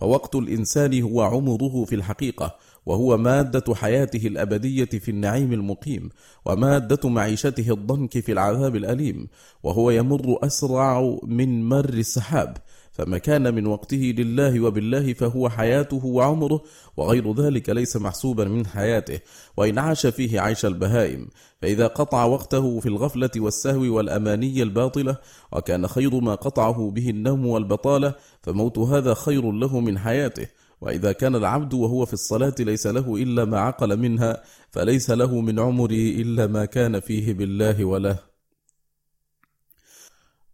فوقت 0.00 0.34
الإنسان 0.34 1.02
هو 1.02 1.22
عمره 1.22 1.84
في 1.84 1.94
الحقيقة 1.94 2.56
وهو 2.86 3.16
مادة 3.16 3.74
حياته 3.74 4.26
الأبدية 4.26 4.84
في 4.84 5.10
النعيم 5.10 5.52
المقيم 5.52 6.08
ومادة 6.44 7.08
معيشته 7.08 7.72
الضنك 7.72 8.18
في 8.18 8.32
العذاب 8.32 8.76
الأليم 8.76 9.28
وهو 9.62 9.90
يمر 9.90 10.38
أسرع 10.42 11.18
من 11.22 11.68
مر 11.68 11.88
السحاب. 11.88 12.56
فما 12.92 13.18
كان 13.18 13.54
من 13.54 13.66
وقته 13.66 14.14
لله 14.18 14.60
وبالله 14.60 15.12
فهو 15.12 15.48
حياته 15.48 16.06
وعمره 16.06 16.62
وغير 16.96 17.34
ذلك 17.34 17.70
ليس 17.70 17.96
محسوبا 17.96 18.44
من 18.44 18.66
حياته 18.66 19.18
وإن 19.56 19.78
عاش 19.78 20.06
فيه 20.06 20.40
عيش 20.40 20.64
البهائم. 20.64 21.28
فإذا 21.62 21.86
قطع 21.86 22.24
وقته 22.24 22.80
في 22.80 22.86
الغفلة 22.86 23.30
والسهو 23.36 23.96
والأماني 23.96 24.62
الباطلة 24.62 25.16
وكان 25.52 25.86
خير 25.86 26.20
ما 26.20 26.34
قطعه 26.34 26.90
به 26.90 27.10
النوم 27.10 27.46
والبطالة 27.46 28.14
فموت 28.42 28.78
هذا 28.78 29.14
خير 29.14 29.52
له 29.52 29.80
من 29.80 29.98
حياته. 29.98 30.46
وإذا 30.80 31.12
كان 31.12 31.36
العبد 31.36 31.74
وهو 31.74 32.06
في 32.06 32.12
الصلاة 32.12 32.54
ليس 32.58 32.86
له 32.86 33.16
إلا 33.16 33.44
ما 33.44 33.60
عقل 33.60 33.96
منها 33.96 34.42
فليس 34.70 35.10
له 35.10 35.40
من 35.40 35.60
عمره 35.60 35.90
إلا 35.92 36.46
ما 36.46 36.64
كان 36.64 37.00
فيه 37.00 37.34
بالله 37.34 37.84
وله. 37.84 38.31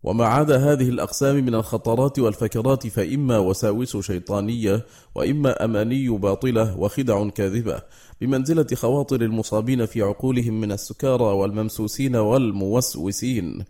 وما 0.02 0.26
عدا 0.26 0.56
هذه 0.56 0.88
الأقسام 0.88 1.36
من 1.36 1.54
الخطرات 1.54 2.18
والفكرات 2.18 2.86
فإما 2.86 3.38
وساوس 3.38 3.96
شيطانية 3.96 4.86
وإما 5.14 5.64
أماني 5.64 6.08
باطلة 6.08 6.78
وخدع 6.78 7.28
كاذبة. 7.28 7.82
بمنزلة 8.20 8.66
خواطر 8.74 9.20
المصابين 9.22 9.86
في 9.86 10.02
عقولهم 10.02 10.60
من 10.60 10.72
السكارى 10.72 11.24
والممسوسين 11.24 12.16
والموسوسين. 12.16 13.64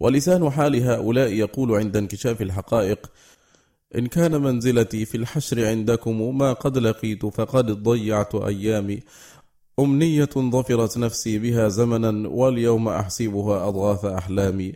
ولسان 0.00 0.50
حال 0.50 0.82
هؤلاء 0.82 1.32
يقول 1.32 1.74
عند 1.74 1.96
انكشاف 1.96 2.42
الحقائق 2.42 3.10
إن 3.96 4.06
كان 4.06 4.42
منزلتي 4.42 5.04
في 5.04 5.16
الحشر 5.16 5.66
عندكم 5.66 6.38
ما 6.38 6.52
قد 6.52 6.78
لقيت 6.78 7.26
فقد 7.26 7.82
ضيعت 7.82 8.34
أيامي. 8.34 9.00
أمنية 9.80 10.28
ظفرت 10.38 10.98
نفسي 10.98 11.38
بها 11.38 11.68
زمنا 11.68 12.28
واليوم 12.28 12.88
أحسبها 12.88 13.68
أضغاث 13.68 14.04
أحلامي. 14.04 14.72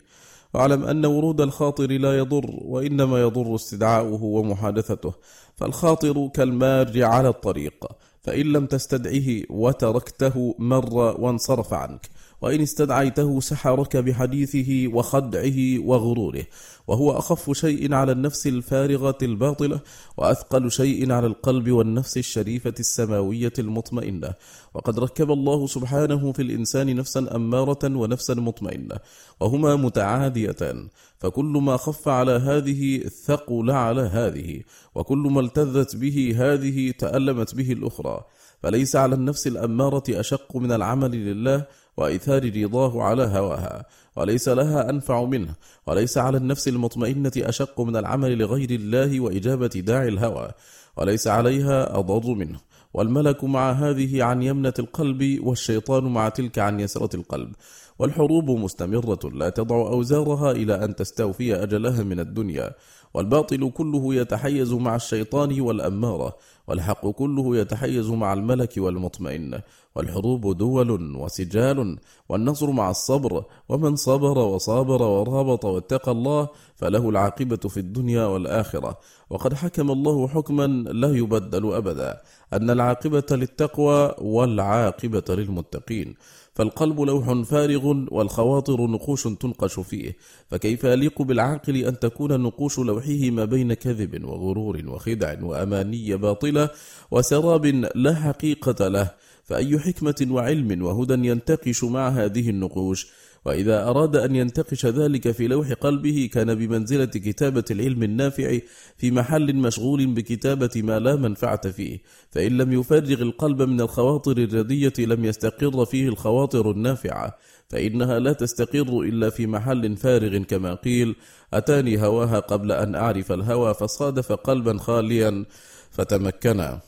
واعلم 0.56 0.84
أن 0.84 1.06
ورود 1.06 1.40
الخاطر 1.40 1.90
لا 1.90 2.18
يضر 2.18 2.50
وإنما 2.64 3.20
يضر 3.20 3.54
استدعاؤه 3.54 4.22
ومحادثته. 4.24 5.12
فالخاطر 5.56 6.28
كالمار 6.34 7.04
على 7.04 7.28
الطريق 7.28 7.86
فإن 8.22 8.46
لم 8.46 8.66
تستدعه 8.66 9.42
وتركته 9.50 10.54
مر 10.58 10.94
وانصرف 10.94 11.74
عنك. 11.74 12.06
وإن 12.42 12.61
استدعيته 12.61 13.40
سحرك 13.40 13.96
بحديثه 13.96 14.88
وخدعه 14.94 15.79
وغروره. 15.79 16.44
وهو 16.87 17.18
أخف 17.18 17.53
شيء 17.53 17.94
على 17.94 18.12
النفس 18.12 18.46
الفارغة 18.46 19.18
الباطلة 19.22 19.81
وأثقل 20.16 20.70
شيء 20.70 21.12
على 21.12 21.27
القلب 21.27 21.70
والنفس 21.70 22.16
الشريفة 22.16 22.75
السماوية 22.81 23.53
المطمئنة. 23.59 24.35
وقد 24.75 24.99
ركب 24.99 25.31
الله 25.31 25.66
سبحانه 25.66 26.33
في 26.33 26.42
الإنسان 26.42 26.96
نفسا 26.96 27.37
أمارة 27.37 27.79
ونفسا 27.85 28.35
مطمئنة 28.35 28.96
وهما 29.40 29.77
متعاديتان. 29.77 30.88
فكل 31.18 31.44
ما 31.44 31.77
خف 31.77 32.09
على 32.09 32.33
هذه 32.33 32.99
ثقل 32.99 33.70
على 33.70 34.03
هذه 34.03 34.61
وكل 34.94 35.18
ما 35.18 35.40
التذت 35.40 35.96
به 35.96 36.35
هذه 36.37 36.90
تألمت 36.90 37.55
به 37.55 37.72
الأخرى. 37.72 38.25
فليس 38.62 38.96
على 38.96 39.14
النفس 39.14 39.46
الأمارة 39.46 40.05
أشق 40.11 40.57
من 40.57 40.72
العمل 40.72 41.11
لله 41.11 41.66
وإيثار 41.96 42.62
رضاه 42.64 43.02
على 43.02 43.22
هواها 43.22 43.87
وليس 44.16 44.48
لها 44.48 44.90
أنفع 44.90 45.24
منه 45.24 45.54
وليس 45.87 46.18
على 46.18 46.37
النفس 46.37 46.68
المطمئنة 46.68 47.32
أشق 47.37 47.80
من 47.80 47.96
العمل 47.96 48.38
لغير 48.38 48.70
الله 48.70 49.20
وإجابة 49.20 49.66
داعي 49.66 50.09
الهوى 50.09 50.50
وليس 50.96 51.26
عليها 51.26 51.98
أضر 51.98 52.35
منه. 52.35 52.59
والملك 52.94 53.44
مع 53.44 53.72
هذه 53.72 54.22
عن 54.22 54.42
يمنة 54.42 54.72
القلب 54.78 55.40
والشيطان 55.42 56.04
مع 56.04 56.28
تلك 56.28 56.59
عن 56.59 56.80
يسرة 56.80 57.16
القلب. 57.16 57.52
والحروب 57.98 58.50
مستمرة 58.50 59.18
لا 59.35 59.48
تضع 59.48 59.76
أوزارها 59.76 60.50
إلى 60.50 60.85
أن 60.85 60.96
تستوفي 60.96 61.62
أجلها 61.62 62.02
من 62.02 62.20
الدنيا. 62.20 62.74
والباطل 63.16 63.70
كله 63.70 64.14
يتحيز 64.14 64.72
مع 64.72 64.96
الشيطان 64.96 65.61
والأمارة 65.61 66.37
والحق 66.68 67.09
كله 67.09 67.57
يتحيز 67.57 68.11
مع 68.11 68.33
الملك 68.33 68.72
والمطمئن 68.76 69.61
والحروب 69.94 70.57
دول 70.57 71.16
وسجال 71.16 71.98
والنصر 72.29 72.70
مع 72.70 72.90
الصبر 72.90 73.44
ومن 73.68 73.96
صبر 73.96 74.38
وصابر 74.38 75.02
ورابط 75.02 75.64
واتقى 75.64 76.12
الله 76.12 76.48
فله 76.76 77.09
العاقبة 77.09 77.57
في 77.57 77.76
الدنيا 77.81 78.24
والآخرة. 78.26 78.98
وقد 79.31 79.55
حكم 79.55 79.90
الله 79.90 80.29
حكما 80.29 80.66
لا 81.02 81.16
يبدل 81.16 81.72
أبدا 81.72 82.20
أن 82.52 82.70
العاقبة 82.70 83.24
للتقوى 83.31 84.14
والعاقبة 84.18 85.24
للمتقين. 85.29 86.14
فالقلب 86.56 87.00
لوح 87.00 87.42
فارغ 87.42 87.86
والخواطر 88.10 88.86
نقوش 88.86 89.22
تنقش 89.22 89.80
فيه. 89.80 90.16
فكيف 90.50 90.84
يليق 90.84 91.22
بالعاقل 91.22 91.76
أن 91.76 91.98
تكون 91.98 92.40
نقوش 92.40 92.78
لوحه 92.78 93.30
ما 93.30 93.44
بين 93.44 93.74
كذب 93.74 94.24
وغرور 94.24 94.82
وخدع 94.86 95.42
وأماني 95.42 96.16
باطلة 96.16 96.70
وسراب 97.11 97.66
لا 97.94 98.14
حقيقة 98.14 98.88
له؟ 98.88 99.11
فأي 99.44 99.78
حكمة 99.78 100.26
وعلم 100.30 100.82
وهدى 100.82 101.28
ينتقش 101.28 101.84
مع 101.84 102.09
هذه 102.09 102.50
النقوش؟ 102.50 103.07
وإذا 103.47 103.88
أراد 103.88 104.16
أن 104.16 104.36
ينتقش 104.36 104.86
ذلك 104.86 105.30
في 105.30 105.49
لوح 105.49 105.72
قلبه 105.72 106.28
كان 106.32 106.55
بمنزلة 106.55 107.05
كتابة 107.05 107.64
العلم 107.70 108.03
النافع 108.03 108.59
في 108.97 109.11
محل 109.11 109.57
مشغول 109.57 110.07
بكتابة 110.07 110.70
ما 110.76 110.99
لا 110.99 111.16
منفعة 111.16 111.70
فيه. 111.70 111.99
فإن 112.30 112.57
لم 112.57 112.72
يفرغ 112.72 113.22
القلب 113.22 113.62
من 113.62 113.80
الخواطر 113.80 114.36
الردية 114.38 114.92
لم 114.99 115.24
يستقر 115.24 115.84
فيه 115.84 116.09
الخواطر 116.09 116.70
النافعة. 116.70 117.36
فإنها 117.68 118.18
لا 118.18 118.32
تستقر 118.32 119.01
إلا 119.01 119.30
في 119.30 119.47
محل 119.47 119.97
فارغ 119.97 120.38
كما 120.38 120.74
قيل. 120.74 121.16
أتاني 121.55 122.03
هواها 122.03 122.38
قبل 122.40 122.72
أن 122.72 122.94
أعرف 122.94 123.32
الهوى 123.32 123.74
فصادف 123.74 124.32
قلبا 124.32 124.78
خاليا 124.78 125.44
فتمكنا. 125.90 126.80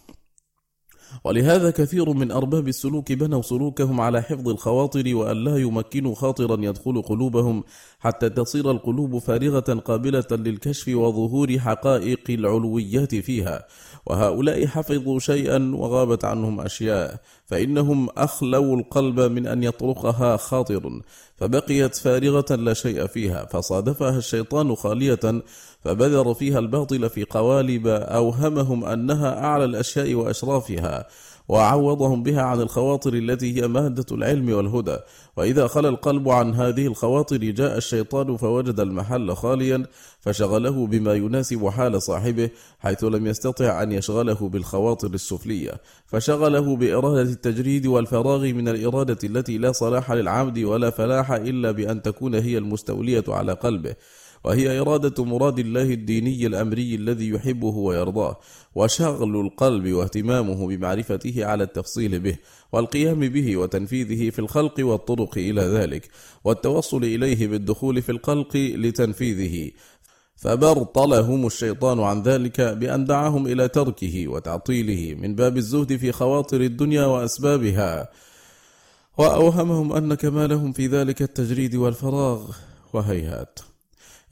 ولهذا 1.25 1.71
كثير 1.71 2.13
من 2.13 2.31
أرباب 2.31 2.69
السلوك 2.69 3.13
بنوا 3.13 3.43
سلوكهم 3.43 4.01
على 4.01 4.23
حفظ 4.23 4.49
الخواطر 4.49 5.15
وأن 5.15 5.45
لا 5.45 5.57
يمكنوا 5.57 6.15
خاطرا 6.15 6.57
يدخل 6.61 7.03
قلوبهم 7.03 7.65
حتى 8.01 8.31
تصير 8.31 8.71
القلوب 8.71 9.19
فارغة 9.19 9.75
قابلة 9.85 10.27
للكشف 10.31 10.89
وظهور 10.89 11.59
حقائق 11.59 12.21
العلويات 12.29 13.15
فيها. 13.15 13.67
وهؤلاء 14.07 14.67
حفظوا 14.67 15.19
شيئا 15.19 15.73
وغابت 15.75 16.25
عنهم 16.25 16.61
أشياء 16.61 17.21
فإنهم 17.47 18.09
أخلوا 18.17 18.77
القلب 18.77 19.21
من 19.21 19.47
أن 19.47 19.63
يطرقها 19.63 20.37
خاطر. 20.37 21.03
فبقيت 21.41 21.97
فارغة 21.97 22.55
لا 22.55 22.75
شيء 22.75 23.07
فيها 23.07 23.45
فصادفها 23.45 24.19
الشيطان 24.19 24.75
خالية 24.75 25.43
فبذر 25.85 26.35
فيها 26.35 26.59
الباطل 26.59 27.11
في 27.11 27.25
قوالب 27.25 27.87
أوهمهم 27.87 28.85
أنها 28.85 29.45
أعلى 29.45 29.65
الأشياء 29.65 30.15
وأشرافها. 30.15 31.07
وعوضهم 31.49 32.23
بها 32.23 32.43
عن 32.43 32.61
الخواطر 32.61 33.15
التي 33.15 33.57
هي 33.57 33.69
مادة 33.69 34.07
العلم 34.13 34.53
والهدى. 34.53 34.97
وإذا 35.37 35.67
خلى 35.67 35.89
القلب 35.89 36.29
عن 36.29 36.55
هذه 36.55 36.87
الخواطر 36.87 37.37
جاء 37.37 37.77
الشيطان 37.77 38.37
فوجد 38.37 38.81
المحل 38.81 39.35
خاليا 39.35 39.87
فشغله 40.21 40.87
بما 40.87 41.15
يناسب 41.15 41.69
حال 41.69 42.03
صاحبه 42.03 42.51
حيث 42.79 43.05
لم 43.05 43.27
يستطع 43.27 43.83
أن 43.83 43.93
يشغله 43.93 44.49
بالخواطر 44.49 45.09
السفلية. 45.15 45.73
فشغله 46.07 46.77
بإرادة 46.77 47.31
التجريد 47.31 47.87
والفراغ 47.87 48.41
من 48.41 48.69
الإرادة 48.69 49.19
التي 49.25 49.59
لا 49.59 49.73
صلاح 49.73 50.13
للعبد 50.13 50.59
ولا 50.59 50.91
فلاح 50.91 51.31
إلا 51.33 51.71
بأن 51.71 52.03
تكون 52.03 52.35
هي 52.35 52.59
المستولية 52.59 53.25
على 53.29 53.53
قلبه. 53.53 53.95
وهي 54.45 54.81
إرادة 54.81 55.25
مراد 55.25 55.59
الله 55.59 55.83
الديني 55.83 56.47
الأمري 56.47 56.95
الذي 56.95 57.29
يحبه 57.29 57.77
ويرضاه 57.77 58.37
وشغل 58.75 59.41
القلب 59.41 59.93
واهتمامه 59.93 60.67
بمعرفته 60.67 61.45
على 61.45 61.65
التفصيل 61.65 62.21
به 62.21 62.37
والقيام 62.73 63.21
به 63.21 63.57
وتنفيذه 63.57 64.31
في 64.31 64.39
الخلق 64.39 64.75
والطرق 64.79 65.39
إلى 65.39 65.63
ذلك 65.63 66.09
والتوصل 66.45 67.05
إليه 67.05 67.47
بالدخول 67.47 68.03
في 68.03 68.13
الخلق 68.13 68.57
لتنفيذه. 68.57 69.71
فبرطلهم 70.37 71.47
الشيطان 71.47 72.01
عن 72.01 72.23
ذلك 72.23 72.61
بأن 72.61 73.05
دعاهم 73.05 73.47
إلى 73.47 73.69
تركه 73.69 74.29
وتعطيله 74.29 75.15
من 75.15 75.35
باب 75.35 75.57
الزهد 75.57 75.97
في 75.97 76.13
خواطر 76.13 76.61
الدنيا 76.61 77.05
وأسبابها. 77.05 78.09
وأوهمهم 79.19 79.93
أن 79.93 80.15
كمالهم 80.15 80.73
في 80.73 80.87
ذلك 80.87 81.23
التجريد 81.23 81.75
والفراغ 81.75 82.51
وهيهات. 82.93 83.59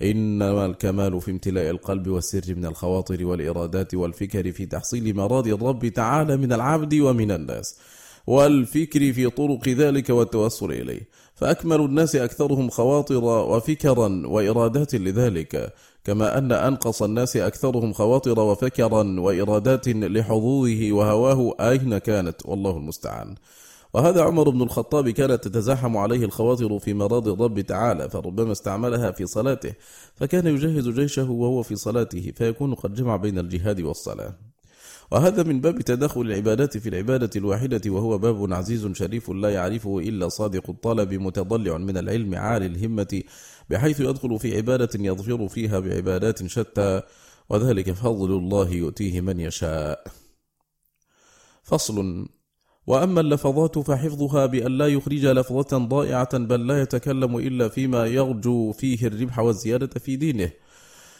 إنما 0.02 0.66
الكمال 0.66 1.20
في 1.20 1.30
امتلاء 1.30 1.70
القلب 1.70 2.08
والسر 2.08 2.54
من 2.54 2.66
الخواطر 2.66 3.24
والإرادات 3.26 3.94
والفكر 3.94 4.52
في 4.52 4.66
تحصيل 4.66 5.16
مراضي 5.16 5.52
الرب 5.52 5.88
تعالى 5.88 6.36
من 6.36 6.52
العبد 6.52 6.94
ومن 6.94 7.30
الناس 7.30 7.76
والفكر 8.26 9.12
في 9.12 9.30
طرق 9.30 9.68
ذلك 9.68 10.10
والتوصل 10.10 10.72
إليه. 10.72 11.08
فأكمل 11.34 11.80
الناس 11.80 12.16
أكثرهم 12.16 12.70
خواطر 12.70 13.24
وفكرا 13.24 14.22
وإرادات 14.26 14.94
لذلك 14.94 15.72
كما 16.04 16.38
أن 16.38 16.52
أنقص 16.52 17.02
الناس 17.02 17.36
أكثرهم 17.36 17.92
خواطر 17.92 18.40
وفكرا 18.40 19.20
وإرادات 19.20 19.88
لحظوظه 19.88 20.92
وهواه 20.92 21.54
أين 21.60 21.98
كانت 21.98 22.36
والله 22.44 22.76
المستعان. 22.76 23.34
وهذا 23.96 24.22
عمر 24.22 24.50
بن 24.50 24.62
الخطاب 24.62 25.08
كانت 25.10 25.44
تتزاحم 25.44 25.96
عليه 25.96 26.24
الخواطر 26.24 26.78
في 26.78 26.94
مراض 26.94 27.28
الرب 27.28 27.60
تعالى 27.60 28.10
فربما 28.10 28.52
استعملها 28.52 29.10
في 29.10 29.26
صلاته 29.26 29.72
فكان 30.14 30.46
يجهز 30.46 30.88
جيشه 30.88 31.30
وهو 31.30 31.62
في 31.62 31.76
صلاته 31.76 32.32
فيكون 32.36 32.74
قد 32.74 32.94
جمع 32.94 33.16
بين 33.16 33.38
الجهاد 33.38 33.80
والصلاة. 33.80 34.34
وهذا 35.10 35.42
من 35.42 35.60
باب 35.60 35.80
تدخل 35.80 36.20
العبادات 36.20 36.76
في 36.76 36.88
العبادة 36.88 37.30
الواحدة 37.36 37.80
وهو 37.86 38.18
باب 38.18 38.52
عزيز 38.52 38.86
شريف 38.86 39.30
لا 39.30 39.50
يعرفه 39.50 39.98
إلا 39.98 40.28
صادق 40.28 40.70
الطلب 40.70 41.14
متضلع 41.14 41.78
من 41.78 41.96
العلم 41.96 42.34
عالي 42.34 42.66
الهمة 42.66 43.22
بحيث 43.70 44.00
يدخل 44.00 44.38
في 44.38 44.56
عبادة 44.56 44.90
يظفر 44.94 45.48
فيها 45.48 45.78
بعبادات 45.78 46.46
شتى 46.46 47.02
وذلك 47.50 47.92
فضل 47.92 48.30
الله 48.30 48.68
يؤتيه 48.70 49.20
من 49.20 49.40
يشاء. 49.40 50.04
فصل 51.62 52.26
وأما 52.86 53.20
اللفظات 53.20 53.78
فحفظها 53.78 54.46
بأن 54.46 54.78
لا 54.78 54.86
يخرج 54.86 55.26
لفظة 55.26 55.78
ضائعة 55.78 56.38
بل 56.38 56.66
لا 56.66 56.82
يتكلم 56.82 57.36
إلا 57.36 57.68
فيما 57.68 58.06
يرجو 58.06 58.72
فيه 58.72 59.06
الربح 59.06 59.38
والزيادة 59.38 60.00
في 60.00 60.16
دينه. 60.16 60.50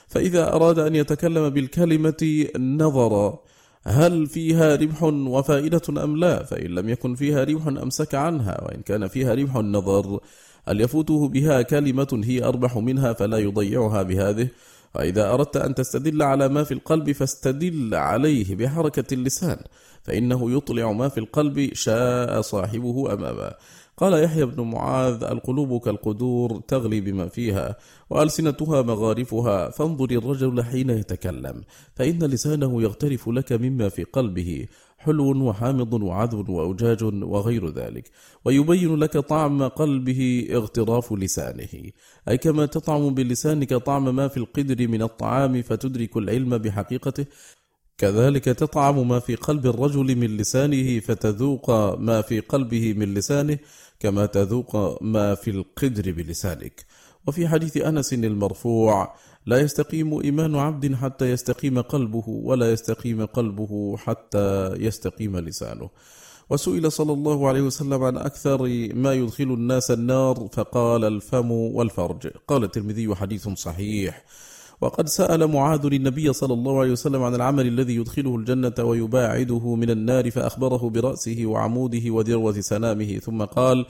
فإذا 0.08 0.52
أراد 0.52 0.78
أن 0.78 0.94
يتكلم 0.94 1.48
بالكلمة 1.48 2.46
نظر 2.58 3.38
هل 3.86 4.26
فيها 4.26 4.76
ربح 4.76 5.02
وفائدة 5.02 6.04
أم 6.04 6.16
لا 6.16 6.42
فإن 6.42 6.66
لم 6.70 6.88
يكن 6.88 7.14
فيها 7.14 7.44
ربح 7.44 7.66
أمسك 7.66 8.14
عنها 8.14 8.64
وإن 8.64 8.80
كان 8.82 9.08
فيها 9.08 9.34
ربح 9.34 9.56
نظر 9.56 10.20
هل 10.68 10.80
يفوته 10.80 11.28
بها 11.28 11.62
كلمة 11.62 12.20
هي 12.24 12.44
أربح 12.44 12.76
منها 12.76 13.12
فلا 13.12 13.38
يضيعها 13.38 14.02
بهذه 14.02 14.48
وإذا 14.94 15.32
أردت 15.32 15.56
أن 15.56 15.74
تستدل 15.74 16.22
على 16.22 16.48
ما 16.48 16.64
في 16.64 16.74
القلب 16.74 17.12
فاستدل 17.12 17.94
عليه 17.94 18.54
بحركة 18.54 19.14
اللسان 19.14 19.58
فإنه 20.02 20.50
يطلع 20.56 20.92
ما 20.92 21.08
في 21.08 21.20
القلب 21.20 21.70
شاء 21.74 22.40
صاحبه 22.40 23.12
أمامه. 23.12 23.52
قال 23.96 24.24
يحيى 24.24 24.44
بن 24.44 24.62
معاذ 24.62 25.24
القلوب 25.24 25.80
كالقدور 25.80 26.60
تغلي 26.68 27.00
بما 27.00 27.28
فيها 27.28 27.76
وألسنتها 28.10 28.82
مغارفها 28.82 29.70
فانظر 29.70 30.10
الرجل 30.10 30.62
حين 30.62 30.90
يتكلم 30.90 31.62
فإن 31.94 32.18
لسانه 32.18 32.82
يغترف 32.82 33.28
لك 33.28 33.52
مما 33.52 33.88
في 33.88 34.04
قلبه 34.04 34.66
حلو 34.98 35.48
وحامض 35.48 35.92
وعذب 35.92 36.48
وأوجاج 36.48 37.04
وغير 37.04 37.70
ذلك 37.70 38.10
ويبين 38.44 38.96
لك 38.96 39.18
طعم 39.18 39.62
قلبه 39.62 40.48
اغتراف 40.50 41.12
لسانه. 41.12 41.90
أي 42.28 42.38
كما 42.38 42.66
تطعم 42.66 43.14
بلسانك 43.14 43.74
طعم 43.74 44.16
ما 44.16 44.28
في 44.28 44.36
القدر 44.36 44.88
من 44.88 45.02
الطعام 45.02 45.62
فتدرك 45.62 46.16
العلم 46.16 46.58
بحقيقته 46.58 47.26
كذلك 47.98 48.44
تطعم 48.44 49.08
ما 49.08 49.18
في 49.18 49.34
قلب 49.34 49.66
الرجل 49.66 50.16
من 50.16 50.36
لسانه 50.36 51.00
فتذوق 51.00 51.70
ما 51.98 52.22
في 52.22 52.40
قلبه 52.40 52.92
من 52.92 53.14
لسانه 53.14 53.58
كما 54.00 54.26
تذوق 54.26 55.02
ما 55.02 55.34
في 55.34 55.50
القدر 55.50 56.12
بلسانك. 56.12 56.84
وفي 57.26 57.48
حديث 57.48 57.76
أنس 57.76 58.12
المرفوع 58.12 59.14
لا 59.46 59.58
يستقيم 59.58 60.20
إيمان 60.20 60.54
عبد 60.56 60.94
حتى 60.94 61.30
يستقيم 61.30 61.80
قلبه 61.80 62.24
ولا 62.28 62.72
يستقيم 62.72 63.24
قلبه 63.24 63.96
حتى 63.96 64.74
يستقيم 64.78 65.36
لسانه. 65.36 65.90
وسئل 66.50 66.92
صلى 66.92 67.12
الله 67.12 67.48
عليه 67.48 67.60
وسلم 67.60 68.02
عن 68.02 68.16
أكثر 68.16 68.62
ما 68.94 69.12
يدخل 69.12 69.44
الناس 69.44 69.90
النار 69.90 70.48
فقال 70.52 71.04
الفم 71.04 71.50
والفرج. 71.50 72.28
قال 72.48 72.64
الترمذي 72.64 73.14
حديث 73.14 73.48
صحيح. 73.48 74.24
وقد 74.80 75.08
سأل 75.08 75.46
معاذ 75.46 75.86
النبي 75.86 76.32
صلى 76.32 76.54
الله 76.54 76.80
عليه 76.80 76.92
وسلم 76.92 77.22
عن 77.22 77.34
العمل 77.34 77.66
الذي 77.66 77.96
يدخله 77.96 78.36
الجنة 78.36 78.74
ويباعده 78.84 79.74
من 79.74 79.90
النار 79.90 80.30
فأخبره 80.30 80.90
برأسه 80.90 81.46
وعموده 81.46 82.10
وذروة 82.10 82.60
سنامه 82.60 83.18
ثم 83.18 83.44
قال 83.44 83.86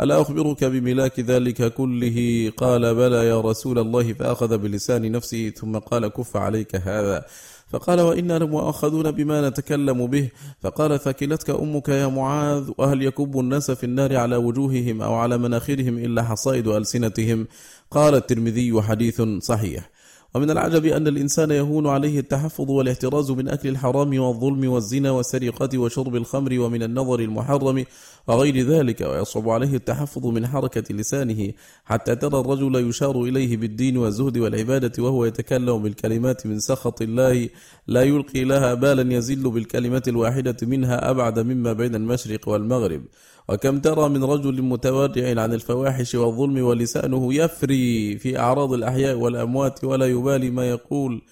ألا 0.00 0.20
أخبرك 0.20 0.64
بملاك 0.64 1.20
ذلك 1.20 1.74
كله؟ 1.74 2.50
قال 2.56 2.94
بلى 2.94 3.26
يا 3.26 3.40
رسول 3.40 3.78
الله 3.78 4.12
فأخذ 4.12 4.58
بلسان 4.58 5.12
نفسه 5.12 5.50
ثم 5.50 5.78
قال 5.78 6.08
كف 6.08 6.36
عليك 6.36 6.76
هذا. 6.76 7.24
فقال 7.70 8.00
وإنا 8.00 8.38
لمؤاخذون 8.38 9.10
بما 9.10 9.48
نتكلم 9.48 10.06
به. 10.06 10.28
فقال 10.62 11.00
ثكلتك 11.00 11.50
أمك 11.50 11.88
يا 11.88 12.06
معاذ؟ 12.06 12.70
وهل 12.78 13.02
يكب 13.02 13.40
الناس 13.40 13.70
في 13.70 13.84
النار 13.84 14.16
على 14.16 14.36
وجوههم 14.36 15.02
أو 15.02 15.14
على 15.14 15.38
مناخرهم 15.38 15.98
إلا 15.98 16.22
حصائد 16.22 16.68
ألسنتهم؟ 16.68 17.46
قال 17.90 18.14
الترمذي 18.14 18.82
حديث 18.82 19.22
صحيح. 19.40 19.95
ومن 20.34 20.50
العجب 20.50 20.84
أن 20.86 21.06
الإنسان 21.06 21.50
يهون 21.50 21.86
عليه 21.86 22.18
التحفظ 22.18 22.70
والاحتراز 22.70 23.30
من 23.30 23.48
أكل 23.48 23.68
الحرام 23.68 24.18
والظلم 24.18 24.68
والزنا 24.68 25.10
والسرقة 25.10 25.78
وشرب 25.78 26.16
الخمر 26.16 26.60
ومن 26.60 26.82
النظر 26.82 27.20
المحرم 27.20 27.84
وغير 28.28 28.66
ذلك 28.66 29.00
ويصعب 29.00 29.48
عليه 29.48 29.74
التحفظ 29.74 30.26
من 30.26 30.46
حركة 30.46 30.94
لسانه 30.94 31.52
حتى 31.84 32.16
ترى 32.16 32.40
الرجل 32.40 32.88
يشار 32.88 33.22
إليه 33.22 33.56
بالدين 33.56 33.96
والزهد 33.96 34.38
والعبادة 34.38 35.02
وهو 35.02 35.24
يتكلم 35.24 35.82
بالكلمات 35.82 36.46
من 36.46 36.60
سخط 36.60 37.02
الله 37.02 37.48
لا 37.86 38.02
يلقي 38.02 38.44
لها 38.44 38.74
بالا 38.74 39.14
يزل 39.14 39.50
بالكلمة 39.50 40.02
الواحدة 40.08 40.56
منها 40.62 41.10
أبعد 41.10 41.38
مما 41.38 41.72
بين 41.72 41.94
المشرق 41.94 42.48
والمغرب. 42.48 43.02
وكم 43.48 43.80
ترى 43.80 44.08
من 44.08 44.24
رجل 44.24 44.62
متورع 44.62 45.40
عن 45.42 45.54
الفواحش 45.54 46.14
والظلم 46.14 46.64
ولسانه 46.64 47.34
يفري 47.34 48.18
في 48.18 48.38
أعراض 48.38 48.72
الأحياء 48.72 49.16
والأموات 49.16 49.84
ولا 49.84 50.06
يبالي 50.06 50.50
ما 50.50 50.70
يقول. 50.70 51.22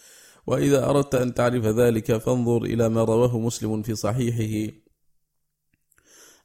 وإذا 0.46 0.90
أردت 0.90 1.14
أن 1.14 1.34
تعرف 1.34 1.64
ذلك 1.64 2.16
فانظر 2.16 2.62
إلى 2.62 2.88
ما 2.88 3.04
رواه 3.04 3.38
مسلم 3.38 3.82
في 3.82 3.94
صحيحه. 3.94 4.72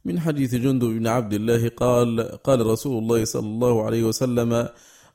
من 0.06 0.20
حديث 0.20 0.56
جند 0.56 0.84
بن 0.86 1.08
عبد 1.08 1.34
الله 1.34 1.70
قال 1.70 2.22
قال 2.44 2.66
رسول 2.66 3.04
الله 3.04 3.26
صلى 3.26 3.48
الله 3.48 3.84
عليه 3.84 4.04
وسلم 4.04 4.68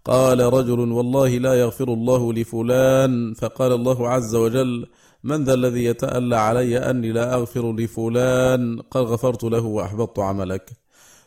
قال 0.04 0.40
رجل 0.40 0.80
والله 0.92 1.38
لا 1.38 1.54
يغفر 1.54 1.88
الله 1.88 2.32
لفلان 2.32 3.34
فقال 3.34 3.72
الله 3.72 4.08
عز 4.08 4.34
وجل 4.34 4.86
من 5.24 5.44
ذا 5.44 5.54
الذي 5.54 5.84
يتألى 5.84 6.36
علي 6.36 6.78
أني 6.78 7.12
لا 7.12 7.34
أغفر 7.34 7.72
لفلان 7.72 8.80
قد 8.90 9.02
غفرت 9.02 9.44
له 9.44 9.64
وأحبطت 9.64 10.18
عملك؟ 10.18 10.70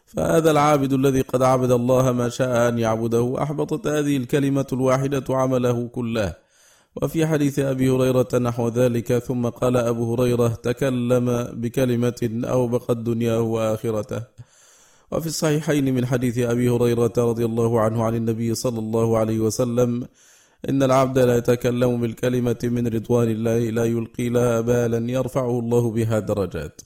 فهذا 0.06 0.52
العابد 0.52 0.94
الذي 0.94 1.22
قد 1.22 1.42
عبد 1.42 1.72
الله 1.72 2.12
ما 2.12 2.30
شاء 2.30 2.70
أن 2.70 2.80
يعبده 2.80 3.44
أحبطت 3.44 3.88
هذه 3.88 4.18
الكلمة 4.18 4.68
الواحدة 4.74 5.24
عمله 5.30 5.88
كله. 5.88 6.34
وفي 7.02 7.26
حديث 7.26 7.60
أبي 7.60 7.90
هريرة 7.90 8.28
نحو 8.34 8.68
ذلك 8.68 9.18
ثم 9.18 9.50
قال 9.50 9.78
أبو 9.78 10.14
هريرة 10.14 10.48
تكلم 10.48 11.48
بكلمة 11.54 12.42
أوبقت 12.44 12.98
دنياه 12.98 13.42
وآخرته. 13.42 14.22
وفي 15.12 15.28
الصحيحين 15.28 15.94
من 15.96 16.06
حديث 16.06 16.38
أبي 16.38 16.70
هريرة 16.70 17.14
رضي 17.18 17.46
الله 17.46 17.82
عنه 17.82 18.04
عن 18.04 18.16
النبي 18.16 18.56
صلى 18.56 18.80
الله 18.80 19.18
عليه 19.18 19.40
وسلم 19.40 20.08
إن 20.70 20.84
العبد 20.84 21.20
لا 21.20 21.38
يتكلم 21.38 22.02
بالكلمة 22.02 22.58
من 22.64 22.88
رضوان 22.88 23.30
الله 23.32 23.70
لا 23.70 23.86
يلقي 23.86 24.30
لها 24.30 24.62
بالا 24.62 25.12
يرفعه 25.12 25.60
الله 25.60 25.92
بها 25.92 26.20
درجات. 26.20 26.82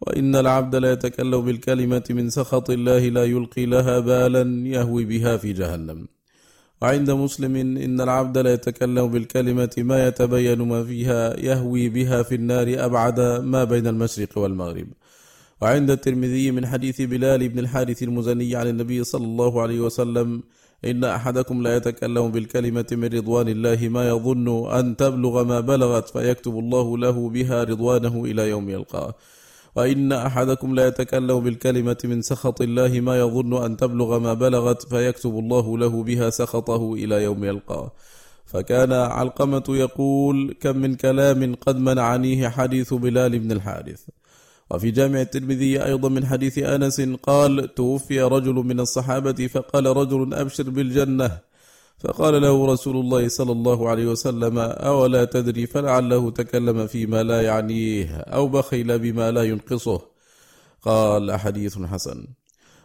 وإن 0.00 0.36
العبد 0.36 0.76
لا 0.76 0.92
يتكلم 0.92 1.40
بالكلمة 1.40 2.04
من 2.10 2.30
سخط 2.30 2.70
الله 2.70 3.08
لا 3.08 3.24
يلقي 3.24 3.66
لها 3.66 3.98
بالا 3.98 4.68
يهوي 4.68 5.04
بها 5.04 5.36
في 5.36 5.52
جهنم. 5.52 6.08
وعند 6.82 7.10
مسلم 7.10 7.56
إن 7.56 8.00
العبد 8.00 8.38
لا 8.38 8.52
يتكلم 8.52 9.06
بالكلمة 9.06 9.74
ما 9.78 10.06
يتبين 10.06 10.62
ما 10.62 10.84
فيها 10.84 11.40
يهوي 11.40 11.88
بها 11.88 12.22
في 12.22 12.34
النار 12.34 12.84
أبعد 12.84 13.20
ما 13.54 13.64
بين 13.64 13.86
المشرق 13.86 14.38
والمغرب. 14.38 14.86
وعند 15.60 15.90
الترمذي 15.90 16.50
من 16.50 16.66
حديث 16.66 17.00
بلال 17.02 17.48
بن 17.48 17.58
الحارث 17.58 18.02
المزني 18.02 18.56
عن 18.56 18.68
النبي 18.68 19.04
صلى 19.04 19.24
الله 19.24 19.62
عليه 19.62 19.80
وسلم 19.80 20.42
إن 20.84 21.04
أحدكم 21.04 21.62
لا 21.62 21.76
يتكلم 21.76 22.28
بالكلمة 22.28 22.86
من 22.92 23.04
رضوان 23.04 23.48
الله 23.48 23.88
ما 23.88 24.08
يظن 24.08 24.70
أن 24.72 24.96
تبلغ 24.96 25.44
ما 25.44 25.60
بلغت 25.60 26.08
فيكتب 26.08 26.58
الله 26.58 26.98
له 26.98 27.28
بها 27.28 27.64
رضوانه 27.64 28.24
إلى 28.24 28.48
يوم 28.48 28.70
يلقاه. 28.70 29.14
وإن 29.76 30.12
أحدكم 30.12 30.74
لا 30.74 30.86
يتكلم 30.86 31.40
بالكلمة 31.40 31.96
من 32.04 32.22
سخط 32.22 32.62
الله 32.62 33.00
ما 33.00 33.18
يظن 33.18 33.64
أن 33.64 33.76
تبلغ 33.76 34.18
ما 34.18 34.34
بلغت 34.34 34.82
فيكتب 34.82 35.38
الله 35.38 35.78
له 35.78 36.02
بها 36.02 36.30
سخطه 36.30 36.94
إلى 36.94 37.22
يوم 37.22 37.44
يلقاه. 37.44 37.92
فكان 38.46 38.92
علقمة 38.92 39.64
يقول 39.68 40.56
كم 40.60 40.76
من 40.76 40.94
كلام 40.94 41.54
قد 41.54 41.76
منعنيه 41.76 42.48
حديث 42.48 42.94
بلال 42.94 43.38
بن 43.38 43.52
الحارث. 43.52 44.02
وفي 44.72 44.90
جامع 44.90 45.20
الترمذي 45.20 45.84
أيضا 45.84 46.08
من 46.08 46.26
حديث 46.26 46.58
أنس 46.58 47.00
قال 47.00 47.74
توفي 47.74 48.22
رجل 48.22 48.54
من 48.54 48.80
الصحابة 48.80 49.46
فقال 49.46 49.86
رجل 49.86 50.34
أبشر 50.34 50.70
بالجنة. 50.70 51.38
فقال 51.98 52.42
له 52.42 52.66
رسول 52.66 52.96
الله 52.96 53.28
صلى 53.28 53.52
الله 53.52 53.88
عليه 53.88 54.06
وسلم 54.06 54.58
أولا 54.58 55.24
تدري 55.24 55.66
فلعله 55.66 56.30
تكلم 56.30 56.86
فيما 56.86 57.22
لا 57.22 57.42
يعنيه 57.42 58.16
أو 58.16 58.48
بخل 58.48 58.98
بما 58.98 59.30
لا 59.30 59.42
ينقصه. 59.42 60.00
قال 60.82 61.32
حديث 61.32 61.78
حسن. 61.78 62.26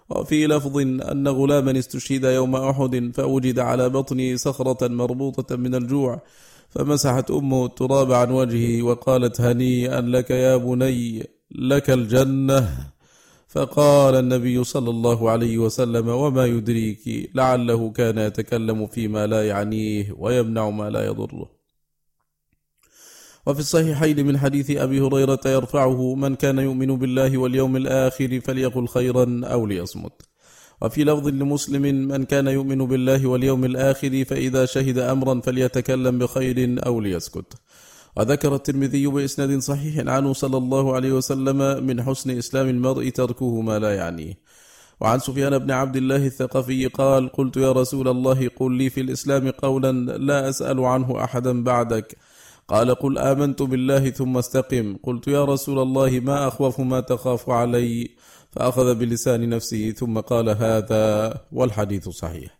وفي 0.09 0.47
لفظ 0.47 0.77
أن 1.11 1.27
غلاما 1.27 1.79
استشهد 1.79 2.23
يوم 2.23 2.55
أحد 2.55 3.11
فوجد 3.13 3.59
على 3.59 3.89
بطنه 3.89 4.35
صخرة 4.35 4.87
مربوطة 4.87 5.55
من 5.55 5.75
الجوع 5.75 6.21
فمسحت 6.69 7.31
أمه 7.31 7.65
التراب 7.65 8.11
عن 8.11 8.31
وجهه 8.31 8.83
وقالت 8.83 9.41
هنيئا 9.41 10.01
لك 10.01 10.29
يا 10.31 10.57
بني. 10.57 11.36
لك 11.51 11.89
الجنة. 11.89 12.87
فقال 13.47 14.15
النبي 14.15 14.63
صلى 14.63 14.89
الله 14.89 15.29
عليه 15.29 15.57
وسلم 15.57 16.07
وما 16.07 16.45
يدريك 16.45 17.31
لعله 17.35 17.91
كان 17.91 18.17
يتكلم 18.17 18.87
فيما 18.87 19.27
لا 19.27 19.47
يعنيه 19.47 20.15
ويمنع 20.17 20.69
ما 20.69 20.89
لا 20.89 21.05
يضره. 21.05 21.49
وفي 23.45 23.59
الصحيحين 23.59 24.25
من 24.25 24.37
حديث 24.37 24.71
أبي 24.71 25.01
هريرة 25.01 25.39
يرفعه 25.45 26.15
من 26.15 26.35
كان 26.35 26.57
يؤمن 26.59 26.97
بالله 26.97 27.37
واليوم 27.37 27.75
الآخر 27.75 28.39
فليقل 28.39 28.87
خيرا 28.87 29.41
أو 29.43 29.65
ليصمت. 29.65 30.21
وفي 30.81 31.03
لفظ 31.03 31.27
لمسلم 31.27 31.81
من 31.81 32.23
كان 32.23 32.47
يؤمن 32.47 32.85
بالله 32.87 33.27
واليوم 33.27 33.65
الآخر 33.65 34.25
فإذا 34.25 34.65
شهد 34.65 34.97
أمرا 34.97 35.41
فليتكلم 35.41 36.19
بخير 36.19 36.85
أو 36.85 37.01
ليسكت. 37.01 37.53
وذكر 38.17 38.55
الترمذي 38.55 39.07
بإسناد 39.07 39.59
صحيح 39.59 40.07
عنه 40.07 40.33
صلى 40.33 40.57
الله 40.57 40.95
عليه 40.95 41.11
وسلم 41.11 41.85
من 41.87 42.03
حسن 42.03 42.37
إسلام 42.37 42.69
المرء 42.69 43.09
تركه 43.09 43.61
ما 43.61 43.79
لا 43.79 43.95
يعنيه 43.95 44.33
وعن 45.01 45.19
سفيان 45.19 45.57
بن 45.57 45.71
عبد 45.71 45.95
الله 45.95 46.25
الثقفي 46.25 46.87
قال 46.87 47.29
قلت 47.29 47.57
يا 47.57 47.71
رسول 47.71 48.07
الله 48.07 48.47
قل 48.47 48.71
لي 48.71 48.89
في 48.89 49.01
الإسلام 49.01 49.49
قولا 49.49 49.91
لا 50.17 50.49
أسأل 50.49 50.79
عنه 50.79 51.23
أحدا 51.23 51.63
بعدك. 51.63 52.17
قال 52.67 52.95
قل 52.95 53.17
آمنت 53.17 53.61
بالله 53.61 54.09
ثم 54.09 54.37
استقم. 54.37 54.97
قلت 55.03 55.27
يا 55.27 55.45
رسول 55.45 55.79
الله 55.79 56.19
ما 56.19 56.47
أخوف 56.47 56.79
ما 56.79 56.99
تخاف 56.99 57.49
علي؟ 57.49 58.09
فأخذ 58.51 58.95
بلسان 58.95 59.49
نفسه 59.49 59.91
ثم 59.91 60.19
قال 60.19 60.49
هذا 60.49 61.33
والحديث 61.51 62.09
صحيح. 62.09 62.57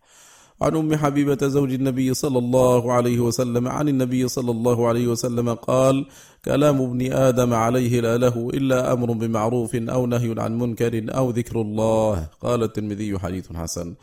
عن 0.61 0.75
أم 0.75 0.95
حبيبة 0.95 1.47
زوج 1.47 1.73
النبي 1.73 2.13
صلى 2.13 2.39
الله 2.39 2.93
عليه 2.93 3.19
وسلم 3.19 3.67
عن 3.67 3.89
النبي 3.89 4.27
صلى 4.27 4.51
الله 4.51 4.87
عليه 4.87 5.07
وسلم 5.07 5.53
قال 5.53 6.05
كلام 6.45 6.81
ابن 6.81 7.13
آدم 7.13 7.53
عليه 7.53 8.01
لا 8.01 8.17
له 8.17 8.49
إلا 8.53 8.93
أمر 8.93 9.11
بمعروف 9.11 9.75
أو 9.75 10.05
نهي 10.05 10.35
عن 10.37 10.57
منكر 10.57 11.05
أو 11.09 11.29
ذكر 11.29 11.61
الله. 11.61 12.27
قال 12.41 12.63
الترمذي 12.63 13.19
حديث 13.19 13.53
حسن. 13.53 13.95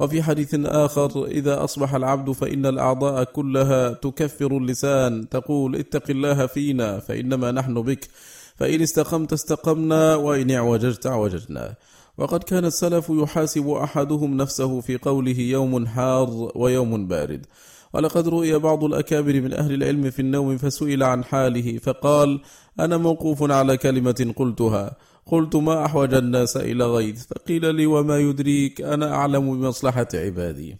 وفي 0.00 0.22
حديث 0.22 0.54
آخر 0.64 1.24
إذا 1.24 1.64
أصبح 1.64 1.94
العبد 1.94 2.32
فإن 2.32 2.66
الأعضاء 2.66 3.24
كلها 3.24 3.92
تكفر 3.92 4.56
اللسان 4.56 5.28
تقول 5.28 5.76
اتق 5.76 6.10
الله 6.10 6.46
فينا 6.46 6.98
فإنما 6.98 7.50
نحن 7.50 7.82
بك 7.82 8.08
فإن 8.56 8.82
استقمت 8.82 9.32
استقمنا 9.32 10.14
وإن 10.14 10.50
اعوججت 10.50 11.06
اعوججنا. 11.06 11.74
وقد 12.18 12.42
كان 12.42 12.64
السلف 12.64 13.10
يحاسب 13.10 13.68
أحدهم 13.68 14.36
نفسه 14.36 14.80
في 14.80 14.96
قوله 14.96 15.38
يوم 15.40 15.86
حار 15.86 16.52
ويوم 16.54 17.06
بارد. 17.06 17.46
ولقد 17.94 18.28
رؤي 18.28 18.58
بعض 18.58 18.84
الأكابر 18.84 19.40
من 19.40 19.52
أهل 19.52 19.74
العلم 19.74 20.10
في 20.10 20.20
النوم 20.20 20.58
فسئل 20.58 21.02
عن 21.02 21.24
حاله 21.24 21.78
فقال 21.78 22.40
أنا 22.80 22.96
موقوف 22.96 23.50
على 23.50 23.76
كلمة 23.76 24.34
قلتها. 24.36 24.96
قلت 25.26 25.56
ما 25.56 25.84
أحوج 25.84 26.14
الناس 26.14 26.56
إلى 26.56 26.84
غيث؟ 26.84 27.26
فقيل 27.26 27.74
لي 27.74 27.86
وما 27.86 28.18
يدريك؟ 28.18 28.80
أنا 28.80 29.14
أعلم 29.14 29.60
بمصلحة 29.60 30.08
عبادي. 30.14 30.78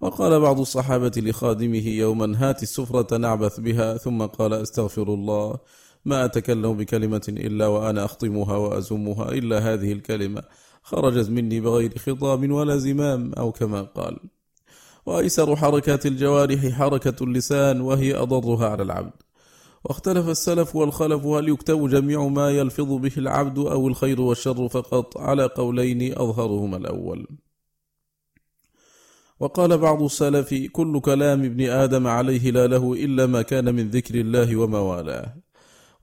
وقال 0.00 0.40
بعض 0.40 0.60
الصحابة 0.60 1.12
لخادمه 1.16 1.88
يوما 1.88 2.36
هات 2.36 2.62
السفرة 2.62 3.16
نعبث 3.16 3.60
بها. 3.60 3.96
ثم 3.96 4.22
قال 4.22 4.52
أستغفر 4.52 5.14
الله. 5.14 5.58
ما 6.04 6.24
أتكلم 6.24 6.72
بكلمة 6.72 7.22
إلا 7.28 7.66
وأنا 7.66 8.04
أخطمها 8.04 8.56
وأزمها 8.56 9.32
إلا 9.32 9.58
هذه 9.58 9.92
الكلمة 9.92 10.42
خرجت 10.82 11.30
مني 11.30 11.60
بغير 11.60 11.98
خطاب 11.98 12.50
ولا 12.50 12.76
زمام 12.76 13.32
أو 13.34 13.52
كما 13.52 13.82
قال. 13.82 14.16
وأيسر 15.06 15.56
حركات 15.56 16.06
الجوارح 16.06 16.68
حركة 16.68 17.24
اللسان 17.24 17.80
وهي 17.80 18.14
أضرها 18.14 18.68
على 18.68 18.82
العبد. 18.82 19.12
واختلف 19.84 20.28
السلف 20.28 20.76
والخلف 20.76 21.26
هل 21.26 21.48
يكتب 21.48 21.88
جميع 21.88 22.28
ما 22.28 22.50
يلفظ 22.50 22.92
به 22.92 23.12
العبد 23.16 23.58
أو 23.58 23.88
الخير 23.88 24.20
والشر 24.20 24.68
فقط 24.68 25.18
على 25.18 25.44
قولين 25.46 26.18
أظهرهما 26.18 26.76
الأول. 26.76 27.26
وقال 29.40 29.78
بعض 29.78 30.02
السلف 30.02 30.54
كل 30.72 31.00
كلام 31.00 31.44
ابن 31.44 31.70
آدم 31.70 32.06
عليه 32.06 32.50
لا 32.50 32.66
له 32.66 32.92
إلا 32.92 33.26
ما 33.26 33.42
كان 33.42 33.74
من 33.74 33.90
ذكر 33.90 34.14
الله 34.14 34.56
وما 34.56 34.78
والاه 34.78 35.36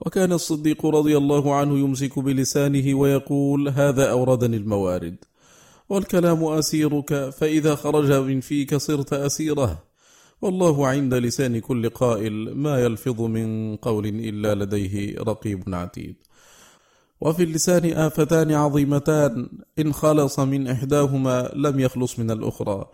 وكان 0.01 0.31
الصديق 0.31 0.85
رضي 0.85 1.17
الله 1.17 1.55
عنه 1.55 1.79
يمسك 1.79 2.19
بلسانه 2.19 2.95
ويقول 2.95 3.69
هذا 3.69 4.11
أوردني 4.11 4.57
الموارد. 4.57 5.15
والكلام 5.89 6.43
أسيرك 6.43 7.29
فإذا 7.29 7.75
خرج 7.75 8.11
من 8.11 8.41
فيك 8.41 8.75
صرت 8.75 9.13
أسيره. 9.13 9.83
والله 10.41 10.87
عند 10.87 11.13
لسان 11.13 11.59
كل 11.59 11.89
قائل 11.89 12.57
ما 12.57 12.79
يلفظ 12.79 13.21
من 13.21 13.75
قول 13.75 14.05
إلا 14.05 14.55
لديه 14.55 15.19
رقيب 15.19 15.63
عتيد. 15.75 16.15
وفي 17.21 17.43
اللسان 17.43 17.93
آفتان 17.93 18.51
عظيمتان 18.51 19.49
إن 19.79 19.93
خلص 19.93 20.39
من 20.39 20.67
إحداهما 20.67 21.51
لم 21.55 21.79
يخلص 21.79 22.19
من 22.19 22.31
الأخرى. 22.31 22.85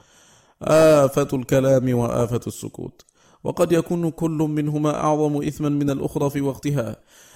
آفة 0.61 1.27
الكلام 1.33 1.93
وآفة 1.93 2.41
السكوت. 2.47 3.10
وقد 3.43 3.71
يكون 3.71 4.09
كل 4.09 4.37
منهما 4.49 4.95
أعظم 4.95 5.43
إثما 5.43 5.69
من 5.69 5.89
الأخرى 5.89 6.29
في 6.29 6.41
وقتها. 6.41 6.95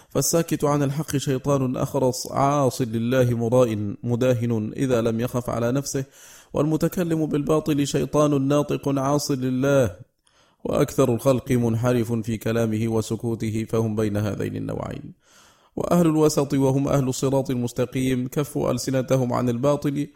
فالساكت 0.09 0.63
عن 0.63 0.83
الحق 0.83 1.17
شيطان 1.17 1.77
أخرس 1.77 2.31
عاص 2.31 2.81
لله 2.81 3.35
مراء 3.35 3.95
مداهن 4.03 4.73
إذا 4.77 5.01
لم 5.01 5.19
يخف 5.19 5.49
على 5.49 5.71
نفسه 5.71 6.05
والمتكلم 6.53 7.25
بالباطل 7.25 7.87
شيطان 7.87 8.47
ناطق 8.47 8.99
عاص 8.99 9.31
لله. 9.31 9.95
وأكثر 10.63 11.13
الخلق 11.13 11.51
منحرف 11.51 12.13
في 12.13 12.37
كلامه 12.37 12.87
وسكوته 12.87 13.65
فهم 13.69 13.95
بين 13.95 14.17
هذين 14.17 14.55
النوعين. 14.55 15.13
وأهل 15.75 16.05
الوسط 16.07 16.53
وهم 16.53 16.87
أهل 16.87 17.07
الصراط 17.07 17.51
المستقيم 17.51 18.27
كفوا 18.27 18.71
ألسنتهم 18.71 19.33
عن 19.33 19.49
الباطل 19.49 20.07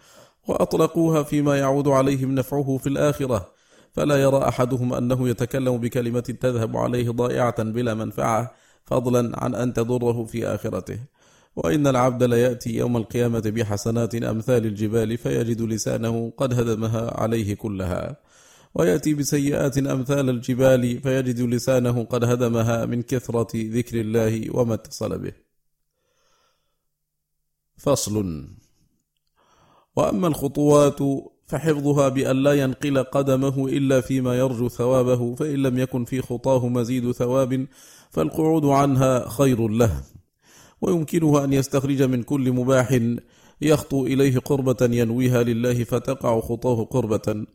وأطلقوها 0.47 1.23
فيما 1.23 1.59
يعود 1.59 1.87
عليهم 1.87 2.35
نفعه 2.35 2.77
في 2.77 2.87
الآخرة. 2.87 3.58
فلا 3.99 4.15
يرى 4.15 4.47
أحدهم 4.47 4.93
أنه 4.93 5.29
يتكلم 5.29 5.77
بكلمة 5.77 6.19
تذهب 6.19 6.77
عليه 6.77 7.09
ضائعة 7.09 7.63
بلا 7.63 7.93
منفعة 7.93 8.51
فضلا 8.85 9.43
عن 9.43 9.55
أن 9.55 9.73
تضره 9.73 10.25
في 10.25 10.47
آخرته. 10.47 10.99
وإن 11.55 11.87
العبد 11.87 12.23
ليأتي 12.23 12.75
يوم 12.75 12.97
القيامة 12.97 13.39
بحسنات 13.39 14.15
أمثال 14.15 14.65
الجبال 14.65 15.17
فيجد 15.17 15.61
لسانه 15.61 16.33
قد 16.37 16.59
هدمها 16.59 17.21
عليه 17.21 17.55
كلها. 17.55 18.17
ويأتي 18.75 19.13
بسيئات 19.13 19.77
أمثال 19.77 20.29
الجبال 20.29 21.01
فيجد 21.01 21.41
لسانه 21.41 22.03
قد 22.03 22.23
هدمها 22.23 22.85
من 22.85 23.01
كثرة 23.01 23.51
ذكر 23.55 23.99
الله 23.99 24.55
وما 24.57 24.73
اتصل 24.73 25.17
به. 25.17 25.33
فصل. 27.77 28.47
وأما 29.95 30.27
الخطوات 30.27 30.99
فحفظها 31.49 32.09
بأن 32.09 32.43
لا 32.43 32.53
ينقل 32.53 33.03
قدمه 33.03 33.67
إلا 33.67 34.01
فيما 34.01 34.37
يرجو 34.37 34.69
ثوابه 34.69 35.35
فإن 35.35 35.55
لم 35.55 35.79
يكن 35.79 36.05
في 36.05 36.21
خطاه 36.21 36.67
مزيد 36.67 37.11
ثواب 37.11 37.67
فالقعود 38.09 38.65
عنها 38.65 39.29
خير 39.29 39.67
له. 39.67 40.01
ويمكنه 40.81 41.43
أن 41.43 41.53
يستخرج 41.53 42.03
من 42.03 42.23
كل 42.23 42.51
مباح 42.51 42.99
يخطو 43.61 44.05
إليه 44.05 44.37
قربة 44.39 44.77
ينويها 44.81 45.43
لله 45.43 45.83
فتقع 45.83 46.39
خطاه 46.39 46.83
قربة. 46.83 47.45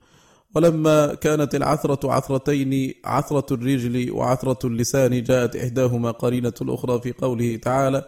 ولما 0.55 1.14
كانت 1.14 1.55
العثرة 1.55 2.12
عثرتين 2.12 2.95
عثرة 3.05 3.55
الرجل 3.55 4.11
وعثرة 4.12 4.66
اللسان 4.66 5.22
جاءت 5.22 5.57
إحداهما 5.57 6.11
قرينة 6.11 6.55
الأخرى 6.62 7.01
في 7.01 7.12
قوله 7.12 7.57
تعالى 7.57 8.07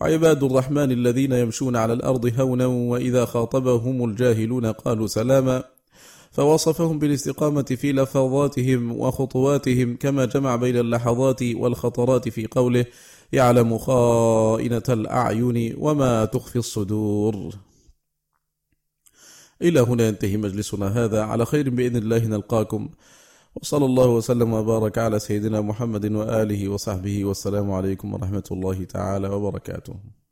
وعباد 0.00 0.44
الرحمن 0.44 0.92
الذين 0.92 1.32
يمشون 1.32 1.76
على 1.76 1.92
الأرض 1.92 2.40
هونا 2.40 2.66
وإذا 2.66 3.24
خاطبهم 3.24 4.04
الجاهلون 4.04 4.66
قالوا 4.66 5.06
سلاما 5.06 5.64
فوصفهم 6.32 6.98
بالاستقامة 6.98 7.62
في 7.62 7.92
لفظاتهم 7.92 8.92
وخطواتهم 9.00 9.96
كما 9.96 10.24
جمع 10.24 10.56
بين 10.56 10.76
اللحظات 10.76 11.42
والخطرات 11.42 12.28
في 12.28 12.46
قوله 12.46 12.84
يعلم 13.32 13.78
خائنة 13.78 14.82
الأعين 14.88 15.74
وما 15.78 16.24
تخفي 16.24 16.56
الصدور. 16.56 17.54
إلى 19.62 19.80
هنا 19.80 20.08
ينتهي 20.08 20.36
مجلسنا 20.36 21.04
هذا 21.04 21.22
على 21.22 21.46
خير 21.46 21.70
بإذن 21.70 21.96
الله 21.96 22.18
نلقاكم. 22.18 22.88
وصلى 23.62 23.84
الله 23.84 24.08
وسلم 24.08 24.52
وبارك 24.52 24.98
على 24.98 25.18
سيدنا 25.18 25.60
محمد 25.60 26.12
وآله 26.12 26.68
وصحبه 26.68 27.24
والسلام 27.24 27.70
عليكم 27.72 28.14
ورحمة 28.14 28.48
الله 28.50 28.84
تعالى 28.84 29.28
وبركاته. 29.28 30.23